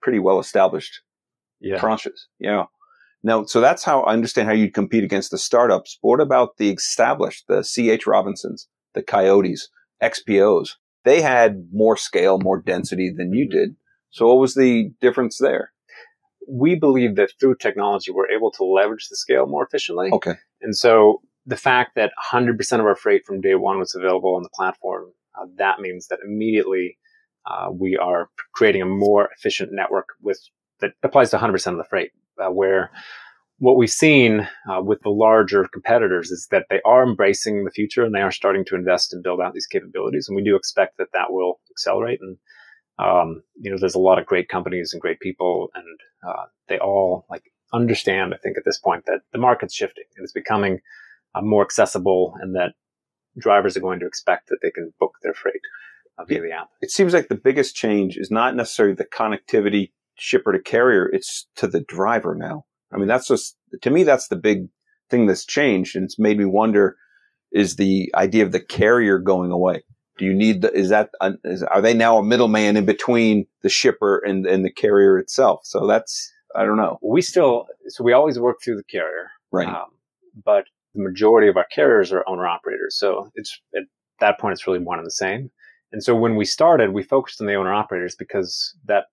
pretty 0.00 0.18
well 0.18 0.40
established 0.40 1.02
yeah. 1.60 1.78
tranches. 1.78 2.26
Yeah. 2.40 2.64
Now, 3.22 3.44
so 3.44 3.60
that's 3.60 3.84
how 3.84 4.00
I 4.02 4.14
understand 4.14 4.48
how 4.48 4.54
you'd 4.54 4.74
compete 4.74 5.04
against 5.04 5.30
the 5.30 5.38
startups. 5.38 6.00
But 6.02 6.08
what 6.08 6.20
about 6.20 6.56
the 6.56 6.70
established, 6.70 7.44
the 7.46 7.62
CH 7.62 8.08
Robinsons, 8.08 8.66
the 8.94 9.04
Coyotes, 9.04 9.68
XPOs? 10.02 10.70
They 11.04 11.22
had 11.22 11.68
more 11.72 11.96
scale, 11.96 12.40
more 12.40 12.60
density 12.60 13.14
than 13.16 13.32
you 13.32 13.44
mm-hmm. 13.44 13.56
did. 13.56 13.76
So, 14.10 14.26
what 14.26 14.38
was 14.38 14.56
the 14.56 14.90
difference 15.00 15.38
there? 15.38 15.70
We 16.48 16.74
believe 16.74 17.14
that 17.14 17.30
through 17.38 17.58
technology, 17.60 18.10
we're 18.10 18.32
able 18.32 18.50
to 18.50 18.64
leverage 18.64 19.06
the 19.08 19.16
scale 19.16 19.46
more 19.46 19.64
efficiently. 19.64 20.10
Okay. 20.10 20.34
And 20.60 20.76
so 20.76 21.22
the 21.46 21.56
fact 21.56 21.94
that 21.96 22.12
100% 22.32 22.80
of 22.80 22.86
our 22.86 22.94
freight 22.94 23.24
from 23.26 23.40
day 23.40 23.54
one 23.54 23.78
was 23.78 23.94
available 23.94 24.34
on 24.34 24.42
the 24.42 24.48
platform, 24.54 25.12
uh, 25.40 25.46
that 25.56 25.80
means 25.80 26.08
that 26.08 26.20
immediately 26.24 26.98
uh, 27.46 27.68
we 27.72 27.96
are 27.96 28.28
creating 28.52 28.82
a 28.82 28.86
more 28.86 29.28
efficient 29.36 29.70
network 29.72 30.08
with 30.20 30.40
that 30.80 30.92
applies 31.02 31.30
to 31.30 31.38
100% 31.38 31.66
of 31.66 31.76
the 31.76 31.84
freight. 31.84 32.10
Uh, 32.38 32.50
where 32.50 32.90
what 33.58 33.76
we've 33.76 33.90
seen 33.90 34.48
uh, 34.68 34.82
with 34.82 35.00
the 35.02 35.10
larger 35.10 35.68
competitors 35.72 36.30
is 36.30 36.48
that 36.50 36.66
they 36.70 36.80
are 36.84 37.04
embracing 37.04 37.64
the 37.64 37.70
future 37.70 38.02
and 38.02 38.14
they 38.14 38.20
are 38.20 38.32
starting 38.32 38.64
to 38.64 38.74
invest 38.74 39.12
and 39.12 39.22
build 39.22 39.40
out 39.40 39.54
these 39.54 39.66
capabilities, 39.66 40.26
and 40.28 40.36
we 40.36 40.42
do 40.42 40.56
expect 40.56 40.98
that 40.98 41.12
that 41.12 41.30
will 41.30 41.60
accelerate. 41.70 42.18
And 42.20 42.36
um, 42.98 43.42
you 43.60 43.70
know, 43.70 43.76
there's 43.78 43.94
a 43.94 44.00
lot 44.00 44.18
of 44.18 44.26
great 44.26 44.48
companies 44.48 44.92
and 44.92 45.00
great 45.00 45.20
people, 45.20 45.70
and 45.74 46.00
uh, 46.26 46.44
they 46.68 46.78
all 46.78 47.26
like 47.30 47.42
understand. 47.72 48.34
I 48.34 48.38
think 48.38 48.56
at 48.56 48.64
this 48.64 48.78
point 48.78 49.06
that 49.06 49.20
the 49.32 49.38
market's 49.38 49.74
shifting 49.74 50.04
and 50.16 50.24
it's 50.24 50.32
becoming 50.32 50.80
more 51.40 51.64
accessible 51.64 52.34
and 52.40 52.54
that 52.54 52.74
drivers 53.38 53.76
are 53.76 53.80
going 53.80 54.00
to 54.00 54.06
expect 54.06 54.48
that 54.48 54.58
they 54.62 54.70
can 54.70 54.92
book 55.00 55.12
their 55.22 55.32
freight 55.32 55.62
uh, 56.18 56.24
via 56.24 56.42
the 56.42 56.50
app. 56.50 56.68
It 56.82 56.90
seems 56.90 57.14
like 57.14 57.28
the 57.28 57.34
biggest 57.34 57.74
change 57.74 58.18
is 58.18 58.30
not 58.30 58.54
necessarily 58.54 58.94
the 58.94 59.06
connectivity 59.06 59.92
shipper 60.16 60.52
to 60.52 60.60
carrier, 60.60 61.08
it's 61.10 61.46
to 61.56 61.66
the 61.66 61.80
driver 61.80 62.34
now. 62.34 62.64
I 62.92 62.98
mean, 62.98 63.08
that's 63.08 63.28
just, 63.28 63.56
to 63.80 63.90
me, 63.90 64.04
that's 64.04 64.28
the 64.28 64.36
big 64.36 64.68
thing 65.08 65.26
that's 65.26 65.46
changed. 65.46 65.96
And 65.96 66.04
it's 66.04 66.18
made 66.18 66.36
me 66.36 66.44
wonder 66.44 66.96
is 67.50 67.76
the 67.76 68.12
idea 68.14 68.44
of 68.44 68.52
the 68.52 68.60
carrier 68.60 69.18
going 69.18 69.50
away? 69.50 69.84
Do 70.18 70.26
you 70.26 70.34
need 70.34 70.62
the, 70.62 70.72
is 70.72 70.90
that, 70.90 71.10
uh, 71.20 71.32
are 71.70 71.80
they 71.80 71.94
now 71.94 72.18
a 72.18 72.22
middleman 72.22 72.76
in 72.76 72.84
between 72.84 73.46
the 73.62 73.68
shipper 73.68 74.18
and, 74.18 74.46
and 74.46 74.64
the 74.64 74.70
carrier 74.70 75.18
itself? 75.18 75.60
So 75.64 75.86
that's, 75.86 76.30
I 76.54 76.64
don't 76.66 76.76
know. 76.76 76.98
We 77.02 77.22
still, 77.22 77.66
so 77.88 78.04
we 78.04 78.12
always 78.12 78.38
work 78.38 78.58
through 78.62 78.76
the 78.76 78.84
carrier. 78.84 79.30
Right. 79.50 79.68
Um, 79.68 79.88
but 80.44 80.64
the 80.94 81.02
majority 81.02 81.48
of 81.48 81.56
our 81.56 81.66
carriers 81.74 82.12
are 82.12 82.24
owner 82.28 82.46
operators. 82.46 82.96
So 82.96 83.30
it's 83.34 83.60
at 83.76 83.84
that 84.20 84.38
point, 84.38 84.52
it's 84.52 84.66
really 84.66 84.78
one 84.78 84.98
and 84.98 85.06
the 85.06 85.10
same. 85.10 85.50
And 85.92 86.02
so 86.02 86.14
when 86.14 86.36
we 86.36 86.44
started, 86.44 86.92
we 86.92 87.02
focused 87.02 87.40
on 87.40 87.46
the 87.46 87.54
owner 87.54 87.72
operators 87.72 88.14
because 88.14 88.74
that 88.86 89.04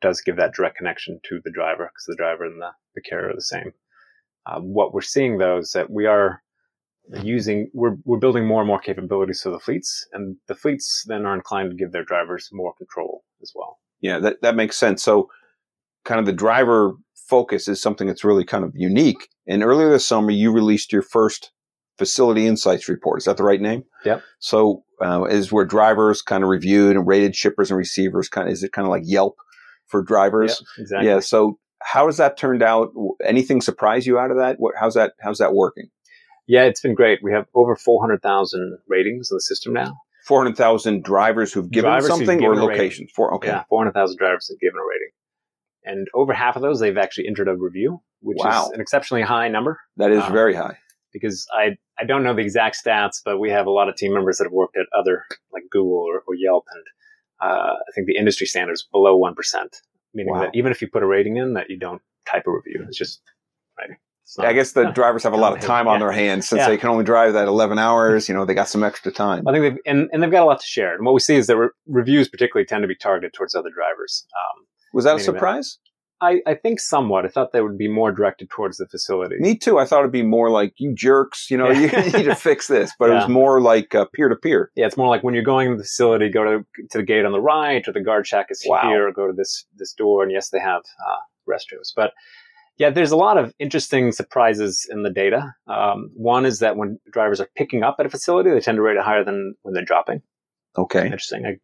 does 0.00 0.20
give 0.20 0.36
that 0.36 0.54
direct 0.54 0.76
connection 0.76 1.18
to 1.28 1.40
the 1.44 1.50
driver 1.50 1.90
because 1.92 2.04
the 2.06 2.16
driver 2.16 2.44
and 2.44 2.60
the, 2.60 2.70
the 2.94 3.02
carrier 3.02 3.30
are 3.30 3.34
the 3.34 3.42
same. 3.42 3.72
Uh, 4.46 4.60
what 4.60 4.94
we're 4.94 5.00
seeing 5.00 5.38
though 5.38 5.58
is 5.58 5.72
that 5.72 5.90
we 5.90 6.06
are 6.06 6.42
using, 7.22 7.70
we're, 7.74 7.96
we're 8.04 8.18
building 8.18 8.46
more 8.46 8.60
and 8.60 8.68
more 8.68 8.78
capabilities 8.78 9.42
for 9.42 9.50
the 9.50 9.58
fleets 9.58 10.06
and 10.12 10.36
the 10.46 10.54
fleets 10.54 11.04
then 11.08 11.26
are 11.26 11.34
inclined 11.34 11.70
to 11.70 11.76
give 11.76 11.90
their 11.90 12.04
drivers 12.04 12.48
more 12.52 12.74
control 12.78 13.24
as 13.42 13.52
well. 13.54 13.78
Yeah, 14.00 14.20
that, 14.20 14.40
that 14.42 14.54
makes 14.54 14.76
sense. 14.76 15.02
So 15.02 15.28
kind 16.04 16.20
of 16.20 16.26
the 16.26 16.32
driver 16.32 16.92
focus 17.28 17.68
is 17.68 17.80
something 17.80 18.06
that's 18.06 18.24
really 18.24 18.44
kind 18.44 18.64
of 18.64 18.72
unique. 18.74 19.28
And 19.46 19.62
earlier 19.62 19.90
this 19.90 20.06
summer, 20.06 20.30
you 20.30 20.50
released 20.50 20.92
your 20.92 21.02
first 21.02 21.52
facility 21.98 22.46
insights 22.46 22.88
report. 22.88 23.18
Is 23.20 23.24
that 23.24 23.36
the 23.36 23.44
right 23.44 23.60
name? 23.60 23.84
Yep. 24.04 24.22
So 24.38 24.84
uh, 25.04 25.24
is 25.24 25.52
where 25.52 25.64
drivers 25.64 26.22
kind 26.22 26.42
of 26.42 26.48
reviewed 26.48 26.96
and 26.96 27.06
rated 27.06 27.34
shippers 27.36 27.70
and 27.70 27.78
receivers. 27.78 28.28
Kind 28.28 28.48
of 28.48 28.52
is 28.52 28.62
it 28.62 28.72
kind 28.72 28.86
of 28.86 28.90
like 28.90 29.02
Yelp 29.04 29.36
for 29.86 30.02
drivers? 30.02 30.50
Yep, 30.50 30.82
exactly. 30.82 31.08
Yeah. 31.08 31.20
So 31.20 31.58
how 31.82 32.06
has 32.06 32.16
that 32.16 32.36
turned 32.36 32.62
out? 32.62 32.92
Anything 33.24 33.60
surprise 33.60 34.06
you 34.06 34.18
out 34.18 34.30
of 34.30 34.36
that? 34.38 34.56
What, 34.58 34.74
how's 34.78 34.94
that? 34.94 35.12
How's 35.20 35.38
that 35.38 35.54
working? 35.54 35.88
Yeah, 36.46 36.64
it's 36.64 36.80
been 36.80 36.94
great. 36.94 37.20
We 37.22 37.32
have 37.32 37.46
over 37.54 37.76
four 37.76 38.00
hundred 38.00 38.22
thousand 38.22 38.78
ratings 38.88 39.30
in 39.30 39.36
the 39.36 39.40
system 39.40 39.72
now. 39.74 39.98
Four 40.26 40.42
hundred 40.42 40.56
thousand 40.56 41.04
drivers 41.04 41.52
who've 41.52 41.70
given 41.70 41.90
Drivers 41.90 42.08
who've 42.08 42.18
something 42.18 42.38
given 42.38 42.58
or 42.58 42.62
locations. 42.62 43.10
Four. 43.14 43.34
Okay. 43.34 43.48
Yeah, 43.48 43.64
four 43.68 43.80
hundred 43.80 43.92
thousand 43.92 44.18
drivers 44.18 44.48
have 44.48 44.58
given 44.60 44.78
a 44.78 44.86
rating, 44.86 45.10
and 45.88 46.06
over 46.14 46.32
half 46.32 46.54
of 46.56 46.62
those 46.62 46.78
they've 46.80 46.98
actually 46.98 47.26
entered 47.26 47.48
a 47.48 47.56
review, 47.56 48.00
which 48.20 48.38
Wow. 48.40 48.64
is 48.66 48.70
an 48.72 48.80
exceptionally 48.80 49.22
high 49.22 49.48
number. 49.48 49.80
That 49.96 50.10
is 50.12 50.20
Wow. 50.20 50.30
very 50.32 50.54
high. 50.54 50.76
because 51.12 51.46
I 51.54 51.76
I 52.00 52.04
don't 52.04 52.22
know 52.22 52.34
the 52.34 52.42
exact 52.42 52.76
stats, 52.84 53.22
but 53.24 53.38
we 53.38 53.50
have 53.50 53.66
a 53.66 53.70
lot 53.70 53.88
of 53.88 53.96
team 53.96 54.12
members 54.12 54.36
that 54.38 54.44
have 54.44 54.52
worked 54.52 54.76
at 54.76 54.86
other 54.96 55.24
like 55.52 55.64
Google 55.70 55.96
or, 56.10 56.22
or 56.28 56.34
Yelp, 56.34 56.64
and 56.74 56.84
uh, 57.50 57.72
I 57.88 57.90
think 57.94 58.06
the 58.06 58.16
industry 58.16 58.46
standard 58.46 58.74
is 58.74 58.86
below 58.92 59.16
one 59.16 59.34
percent, 59.34 59.80
meaning 60.14 60.34
Wow. 60.34 60.40
that 60.42 60.50
even 60.54 60.70
if 60.70 60.82
you 60.82 60.88
put 60.88 61.02
a 61.02 61.06
rating 61.06 61.36
in, 61.38 61.54
that 61.54 61.70
you 61.70 61.78
don't 61.78 62.02
type 62.30 62.44
a 62.46 62.50
review. 62.52 62.84
It's 62.86 62.98
just 62.98 63.22
right. 63.78 63.90
It's 64.22 64.36
not- 64.36 64.46
I 64.48 64.52
guess 64.52 64.72
the 64.72 64.82
yeah. 64.82 64.90
drivers 65.00 65.22
have 65.22 65.32
a 65.32 65.38
lot 65.38 65.54
of 65.56 65.60
time 65.60 65.88
on 65.88 65.98
their 66.00 66.12
hands 66.12 66.46
since 66.46 66.60
Yeah. 66.60 66.68
they 66.68 66.76
can 66.76 66.90
only 66.90 67.04
drive 67.04 67.32
that 67.32 67.48
11 67.48 67.78
hours. 67.86 68.28
You 68.28 68.34
know, 68.34 68.44
they 68.44 68.52
got 68.54 68.68
some 68.68 68.84
extra 68.84 69.10
time. 69.10 69.48
I 69.48 69.52
think 69.52 69.62
they've 69.62 69.78
and, 69.86 70.10
and 70.12 70.22
they've 70.22 70.30
got 70.30 70.42
a 70.42 70.50
lot 70.52 70.60
to 70.60 70.66
share. 70.66 70.94
And 70.94 71.04
what 71.06 71.14
we 71.14 71.20
see 71.20 71.36
is 71.36 71.46
that 71.46 71.56
re- 71.56 71.70
reviews 71.86 72.28
particularly 72.28 72.66
tend 72.66 72.82
to 72.82 72.88
be 72.88 72.94
targeted 72.96 73.32
towards 73.32 73.54
other 73.54 73.70
drivers. 73.70 74.26
Um, 74.38 74.66
Was 74.92 75.04
that 75.04 75.16
a 75.16 75.20
surprise? 75.20 75.78
I, 76.20 76.40
I 76.46 76.54
think 76.54 76.80
somewhat. 76.80 77.24
I 77.24 77.28
thought 77.28 77.52
they 77.52 77.60
would 77.60 77.78
be 77.78 77.86
more 77.86 78.10
directed 78.10 78.50
towards 78.50 78.78
the 78.78 78.86
facility. 78.86 79.36
Me 79.38 79.56
too. 79.56 79.78
I 79.78 79.84
thought 79.84 80.00
it'd 80.00 80.10
be 80.10 80.24
more 80.24 80.50
like 80.50 80.74
you 80.78 80.92
jerks. 80.92 81.48
You 81.50 81.56
know, 81.58 81.70
you 81.70 81.88
need 81.88 82.24
to 82.24 82.34
fix 82.34 82.66
this, 82.66 82.92
but 82.98 83.10
it 83.10 83.14
was 83.14 83.28
more 83.28 83.60
like 83.60 83.94
peer 84.14 84.28
to 84.28 84.34
peer. 84.34 84.72
Yeah, 84.74 84.86
it's 84.86 84.96
more 84.96 85.08
like 85.08 85.22
when 85.22 85.34
you're 85.34 85.44
going 85.44 85.70
to 85.70 85.76
the 85.76 85.84
facility, 85.84 86.28
go 86.28 86.42
to 86.44 86.66
to 86.90 86.98
the 86.98 87.04
gate 87.04 87.24
on 87.24 87.32
the 87.32 87.40
right, 87.40 87.86
or 87.86 87.92
the 87.92 88.00
guard 88.00 88.26
shack 88.26 88.46
is 88.50 88.64
Wow. 88.66 88.80
here, 88.82 89.08
or 89.08 89.12
go 89.12 89.28
to 89.28 89.32
this 89.32 89.64
this 89.76 89.92
door. 89.92 90.24
And 90.24 90.32
yes, 90.32 90.50
they 90.50 90.58
have 90.58 90.82
uh, 91.08 91.16
restrooms, 91.48 91.92
but 91.94 92.12
yeah, 92.78 92.90
there's 92.90 93.10
a 93.10 93.16
lot 93.16 93.38
of 93.38 93.52
interesting 93.58 94.12
surprises 94.12 94.88
in 94.90 95.02
the 95.02 95.10
data. 95.10 95.54
Um, 95.66 96.10
one 96.14 96.46
is 96.46 96.60
that 96.60 96.76
when 96.76 96.98
drivers 97.12 97.40
are 97.40 97.48
picking 97.56 97.82
up 97.82 97.96
at 97.98 98.06
a 98.06 98.08
facility, 98.08 98.50
they 98.50 98.60
tend 98.60 98.76
to 98.76 98.82
rate 98.82 98.96
it 98.96 99.02
higher 99.02 99.24
than 99.24 99.54
when 99.62 99.74
they're 99.74 99.84
dropping. 99.84 100.22
Okay. 100.76 101.04
Interesting. 101.04 101.44
I, 101.44 101.56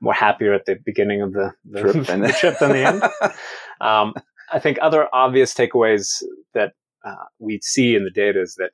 more 0.00 0.14
happier 0.14 0.52
at 0.52 0.66
the 0.66 0.76
beginning 0.84 1.22
of 1.22 1.32
the, 1.32 1.52
the 1.64 1.80
Trip 1.80 1.94
than- 2.06 2.20
the 2.20 2.32
trip 2.32 2.58
than 2.58 2.70
the 2.70 2.86
end. 2.86 3.02
Um, 3.78 4.14
I 4.50 4.58
think 4.58 4.78
other 4.80 5.06
obvious 5.12 5.52
takeaways 5.52 6.22
that 6.54 6.72
uh, 7.04 7.24
we 7.38 7.60
see 7.62 7.94
in 7.94 8.04
the 8.04 8.10
data 8.10 8.40
is 8.40 8.54
that 8.54 8.70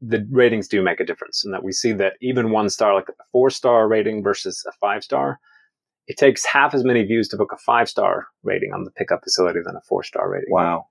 the 0.00 0.26
ratings 0.30 0.66
do 0.66 0.82
make 0.82 0.98
a 0.98 1.04
difference, 1.04 1.44
and 1.44 1.52
that 1.52 1.62
we 1.62 1.72
see 1.72 1.92
that 1.92 2.14
even 2.22 2.50
one 2.50 2.70
star, 2.70 2.94
like 2.94 3.10
a 3.10 3.24
four 3.32 3.50
star 3.50 3.86
rating 3.86 4.22
versus 4.22 4.64
a 4.66 4.72
five 4.80 5.04
star, 5.04 5.38
it 6.06 6.16
takes 6.16 6.46
half 6.46 6.72
as 6.72 6.84
many 6.84 7.02
views 7.02 7.28
to 7.28 7.36
book 7.36 7.52
a 7.52 7.58
five 7.58 7.88
star 7.88 8.28
rating 8.42 8.72
on 8.72 8.84
the 8.84 8.90
pickup 8.92 9.20
facility 9.24 9.60
than 9.62 9.76
a 9.76 9.82
four 9.86 10.02
star 10.02 10.30
rating. 10.30 10.48
wow. 10.50 10.86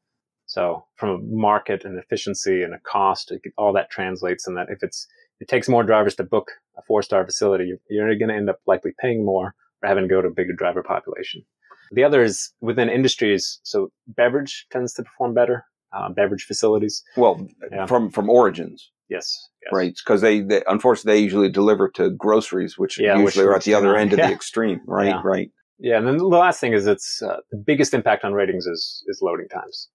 So 0.48 0.86
from 0.96 1.10
a 1.10 1.18
market 1.24 1.86
and 1.86 1.98
efficiency 1.98 2.62
and 2.62 2.74
a 2.76 2.80
cost, 2.80 3.34
all 3.58 3.74
that 3.74 3.90
translates 3.90 4.48
in 4.48 4.54
that 4.54 4.68
if 4.70 4.84
it's 4.84 5.08
it 5.40 5.48
takes 5.48 5.68
more 5.68 5.84
drivers 5.84 6.16
to 6.16 6.24
book 6.24 6.52
a 6.78 6.82
four 6.84 7.02
star 7.02 7.26
facility, 7.26 7.66
you're, 7.90 8.08
you're 8.08 8.18
going 8.18 8.30
to 8.30 8.36
end 8.36 8.50
up 8.50 8.60
likely 8.68 8.92
paying 9.00 9.26
more 9.26 9.48
or 9.48 9.54
having 9.86 10.04
to 10.06 10.08
go 10.10 10.22
to 10.22 10.28
a 10.28 10.32
bigger 10.34 10.54
driver 10.54 10.84
population. 10.84 11.44
The 11.92 12.04
other 12.04 12.24
is 12.24 12.52
within 12.62 12.90
industries. 12.90 13.60
So 13.64 13.90
beverage 14.08 14.66
tends 14.72 14.94
to 14.94 15.04
perform 15.04 15.34
better. 15.34 15.66
Uh, 15.94 16.10
beverage 16.10 16.44
facilities, 16.44 17.02
Well, 17.16 17.48
Yeah. 17.72 17.86
from 17.86 18.10
from 18.12 18.30
origins, 18.30 18.92
yes, 19.08 19.34
yes. 19.64 19.72
right? 19.72 19.94
Because 20.04 20.20
they, 20.20 20.42
they 20.42 20.62
unfortunately 20.68 21.14
they 21.14 21.24
usually 21.24 21.48
deliver 21.48 21.88
to 21.92 22.10
groceries, 22.10 22.78
which 22.78 23.00
Yeah, 23.00 23.16
which 23.16 23.36
usually 23.38 23.46
are 23.46 23.56
at 23.56 23.64
the 23.64 23.76
other 23.76 23.96
end 23.96 24.12
of 24.12 24.20
Yeah. 24.20 24.28
the 24.28 24.34
extreme, 24.34 24.82
right? 24.88 25.16
Right. 25.24 25.52
Yeah, 25.80 25.98
and 25.98 26.06
then 26.06 26.18
the 26.18 26.26
last 26.28 26.60
thing 26.60 26.74
is 26.74 26.86
it's 26.86 27.22
uh, 27.22 27.38
the 27.50 27.56
biggest 27.58 27.94
impact 27.94 28.26
on 28.26 28.34
ratings 28.34 28.66
is 28.66 29.06
is 29.08 29.20
loading 29.22 29.48
times, 29.48 29.90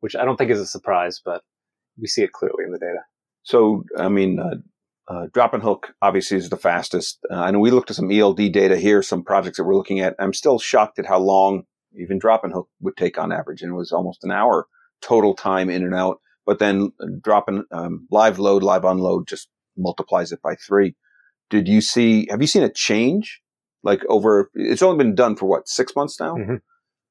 which 0.00 0.14
I 0.14 0.26
don't 0.26 0.36
think 0.36 0.50
is 0.50 0.60
a 0.60 0.66
surprise, 0.66 1.22
but 1.24 1.40
we 1.98 2.06
see 2.06 2.22
it 2.22 2.32
clearly 2.32 2.64
in 2.66 2.72
the 2.72 2.78
data. 2.78 3.00
So, 3.42 3.84
I 3.96 4.08
mean, 4.10 4.38
uh, 4.38 4.56
uh, 5.08 5.26
drop 5.32 5.54
and 5.54 5.62
hook 5.62 5.88
obviously 6.02 6.36
is 6.36 6.50
the 6.50 6.56
fastest. 6.56 7.18
Uh, 7.30 7.36
I 7.36 7.50
know 7.50 7.58
we 7.60 7.70
looked 7.70 7.90
at 7.90 7.96
some 7.96 8.10
ELD 8.10 8.52
data 8.52 8.76
here, 8.76 9.02
some 9.02 9.22
projects 9.22 9.56
that 9.58 9.64
we're 9.64 9.76
looking 9.76 10.00
at. 10.00 10.14
I'm 10.18 10.32
still 10.32 10.58
shocked 10.58 10.98
at 10.98 11.06
how 11.06 11.18
long 11.18 11.62
even 11.98 12.18
drop 12.18 12.44
and 12.44 12.52
hook 12.52 12.68
would 12.80 12.96
take 12.96 13.18
on 13.18 13.32
average, 13.32 13.62
and 13.62 13.72
it 13.72 13.76
was 13.76 13.92
almost 13.92 14.24
an 14.24 14.30
hour 14.30 14.66
total 15.02 15.34
time 15.34 15.70
in 15.70 15.84
and 15.84 15.94
out. 15.94 16.18
But 16.44 16.58
then 16.58 16.92
uh, 17.00 17.06
drop 17.22 17.48
and 17.48 17.64
um, 17.72 18.06
live 18.10 18.38
load, 18.38 18.62
live 18.62 18.84
unload 18.84 19.26
just 19.28 19.48
multiplies 19.76 20.32
it 20.32 20.42
by 20.42 20.54
three. 20.56 20.94
Did 21.50 21.68
you 21.68 21.80
see? 21.80 22.26
Have 22.30 22.40
you 22.40 22.48
seen 22.48 22.62
a 22.62 22.72
change? 22.72 23.40
Like 23.82 24.02
over, 24.08 24.50
it's 24.54 24.82
only 24.82 25.02
been 25.02 25.14
done 25.14 25.36
for 25.36 25.46
what 25.46 25.68
six 25.68 25.94
months 25.94 26.18
now. 26.18 26.34
Mhm. 26.34 26.60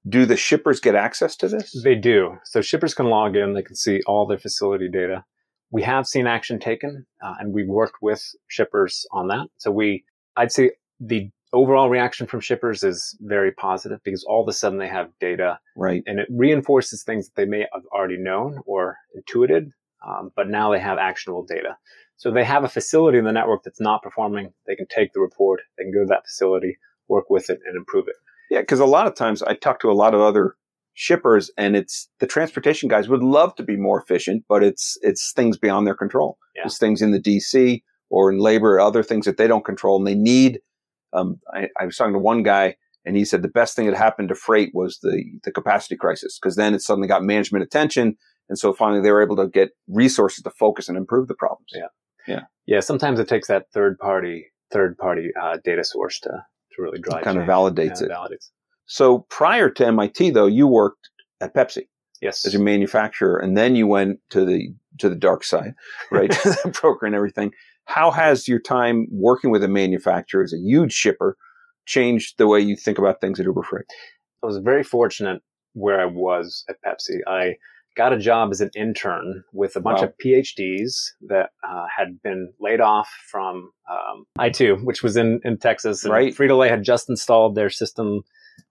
Do 0.08 0.26
the 0.26 0.38
shippers 0.38 0.80
get 0.80 0.94
access 0.94 1.36
to 1.38 1.48
this? 1.48 1.72
They 1.84 1.96
do. 1.96 2.38
So 2.44 2.62
shippers 2.62 2.94
can 2.94 3.08
log 3.08 3.36
in. 3.36 3.54
They 3.54 3.64
can 3.64 3.76
see 3.76 4.02
all 4.06 4.28
their 4.28 4.38
facility 4.38 4.90
data. 4.92 5.24
We 5.72 5.84
have 5.84 6.06
seen 6.06 6.28
action 6.28 6.60
taken, 6.60 7.06
uh, 7.24 7.34
and 7.40 7.54
we've 7.54 7.68
worked 7.68 8.02
with 8.02 8.24
shippers 8.48 9.06
on 9.12 9.28
that. 9.28 9.48
So 9.58 9.72
we, 9.72 10.06
I'd 10.38 10.52
say 10.52 10.72
the 11.00 11.30
overall 11.54 11.90
reaction 11.90 12.28
from 12.28 12.42
shippers 12.42 12.84
is 12.84 13.18
very 13.22 13.52
positive 13.52 14.00
because 14.04 14.24
all 14.24 14.44
of 14.44 14.48
a 14.48 14.54
sudden 14.54 14.78
they 14.78 14.88
have 14.88 15.10
data 15.20 15.58
right. 15.78 16.04
and 16.06 16.20
it 16.20 16.28
reinforces 16.30 17.04
things 17.04 17.28
that 17.28 17.36
they 17.36 17.46
may 17.46 17.60
have 17.74 17.84
already 17.94 18.18
known 18.18 18.60
or 18.66 18.98
intuited, 19.16 19.72
um, 20.06 20.32
but 20.36 20.50
now 20.50 20.72
they 20.72 20.80
have 20.80 20.98
actionable 20.98 21.46
data. 21.46 21.78
So 22.18 22.32
they 22.32 22.44
have 22.44 22.64
a 22.64 22.70
facility 22.70 23.18
in 23.18 23.26
the 23.26 23.32
network 23.32 23.64
that's 23.64 23.82
not 23.82 24.04
performing. 24.04 24.54
They 24.68 24.76
can 24.76 24.88
take 24.88 25.14
the 25.14 25.20
report, 25.20 25.62
they 25.78 25.84
can 25.84 25.94
go 25.94 26.02
to 26.02 26.08
that 26.08 26.26
facility, 26.26 26.78
work 27.08 27.30
with 27.30 27.50
it, 27.50 27.60
and 27.66 27.76
improve 27.76 28.08
it. 28.08 28.16
Yeah, 28.50 28.62
because 28.62 28.80
a 28.80 28.86
lot 28.86 29.08
of 29.08 29.16
times 29.16 29.42
I 29.42 29.54
talk 29.54 29.80
to 29.82 29.92
a 29.92 29.94
lot 29.94 30.14
of 30.14 30.22
other 30.22 30.56
shippers, 30.96 31.52
and 31.58 31.76
it's 31.76 32.10
the 32.20 32.28
transportation 32.28 32.90
guys 32.90 33.08
would 33.08 33.22
love 33.22 33.54
to 33.56 33.64
be 33.64 33.76
more 33.78 34.02
efficient, 34.02 34.44
but 34.50 34.64
it's 34.64 34.98
it's 35.02 35.32
things 35.34 35.58
beyond 35.58 35.86
their 35.86 35.96
control. 35.96 36.38
Yeah. 36.56 36.64
It's 36.66 36.80
things 36.80 37.02
in 37.02 37.12
the 37.12 37.22
DC 37.22 37.84
or 38.10 38.32
in 38.32 38.40
labor, 38.40 38.76
or 38.76 38.80
other 38.80 39.04
things 39.04 39.26
that 39.26 39.38
they 39.38 39.48
don't 39.48 39.66
control, 39.66 39.98
and 39.98 40.08
they 40.08 40.16
need. 40.16 40.60
Um, 41.14 41.40
I, 41.54 41.68
I 41.80 41.86
was 41.86 41.96
talking 41.96 42.14
to 42.14 42.20
one 42.20 42.44
guy, 42.44 42.76
and 43.06 43.16
he 43.16 43.26
said 43.26 43.42
the 43.42 43.48
best 43.48 43.76
thing 43.76 43.86
that 43.86 43.96
happened 43.96 44.30
to 44.30 44.36
freight 44.36 44.72
was 44.74 45.00
the 45.02 45.24
the 45.44 45.52
capacity 45.52 45.96
crisis, 45.96 46.40
because 46.42 46.56
then 46.56 46.74
it 46.74 46.82
suddenly 46.82 47.08
got 47.08 47.24
management 47.24 47.64
attention, 47.64 48.18
and 48.50 48.58
so 48.58 48.74
finally 48.74 49.02
they 49.02 49.12
were 49.12 49.22
able 49.24 49.36
to 49.36 49.48
get 49.48 49.70
resources 49.88 50.44
to 50.44 50.50
focus 50.50 50.90
and 50.90 50.98
improve 50.98 51.28
the 51.28 51.36
problems. 51.36 51.70
Yeah. 51.74 51.88
Yeah, 52.28 52.42
yeah. 52.66 52.80
sometimes 52.80 53.20
it 53.20 53.28
takes 53.28 53.48
that 53.50 53.68
third 53.72 54.00
party 54.00 54.48
third 54.72 54.98
party 54.98 55.30
uh, 55.40 55.58
data 55.64 55.84
source 55.84 56.20
to 56.22 56.30
to 56.30 56.82
really 56.82 57.00
drive 57.00 57.24
kind 57.24 57.38
of 57.38 57.46
validates 57.48 58.02
Yeah, 58.02 58.08
it. 58.08 58.12
Validates. 58.12 58.50
So 58.86 59.26
prior 59.30 59.70
to 59.70 59.88
MIT, 59.88 60.32
though, 60.32 60.48
you 60.48 60.68
worked 60.68 61.10
at 61.42 61.54
Pepsi. 61.54 61.84
Yes. 62.22 62.46
as 62.46 62.56
a 62.56 62.60
manufacturer, 62.60 63.38
and 63.38 63.58
then 63.58 63.76
you 63.76 63.88
went 63.88 64.20
to 64.30 64.46
the 64.46 64.74
to 65.00 65.10
the 65.10 65.16
dark 65.16 65.44
side, 65.44 65.74
right? 66.12 66.36
Broker 66.82 67.06
and 67.06 67.14
everything. 67.14 67.52
How 67.86 68.10
has 68.10 68.48
your 68.48 68.60
time 68.60 69.06
working 69.12 69.52
with 69.52 69.64
a 69.64 69.68
manufacturer 69.68 70.42
as 70.42 70.54
a 70.54 70.58
huge 70.58 70.94
shipper 70.94 71.38
changed 71.86 72.38
the 72.38 72.48
way 72.48 72.62
you 72.62 72.76
think 72.76 72.98
about 72.98 73.22
things 73.22 73.40
at 73.40 73.46
Uber 73.46 73.64
Freight? 73.64 73.86
I 74.42 74.48
was 74.48 74.58
very 74.58 74.84
fortunate 74.84 75.42
where 75.74 76.00
I 76.02 76.06
was 76.06 76.64
at 76.70 76.78
Pepsi. 76.84 77.20
I 77.28 77.56
got 77.96 78.14
a 78.14 78.18
job 78.20 78.50
as 78.52 78.62
an 78.62 78.70
intern 78.76 79.44
with 79.54 79.76
a 79.76 79.80
bunch 79.80 80.02
Wow. 80.02 80.08
of 80.08 80.14
PhDs 80.24 81.12
that 81.28 81.50
uh, 81.68 81.86
had 81.96 82.22
been 82.22 82.52
laid 82.60 82.82
off 82.82 83.10
from 83.32 83.72
um, 83.90 84.26
I2, 84.38 84.84
which 84.84 85.02
was 85.04 85.16
in, 85.18 85.40
in 85.44 85.58
Texas. 85.58 86.04
And 86.04 86.14
Right. 86.14 86.34
Frito 86.34 86.58
Lay 86.58 86.70
had 86.70 86.84
just 86.84 87.10
installed 87.10 87.56
their 87.56 87.70
system 87.70 88.22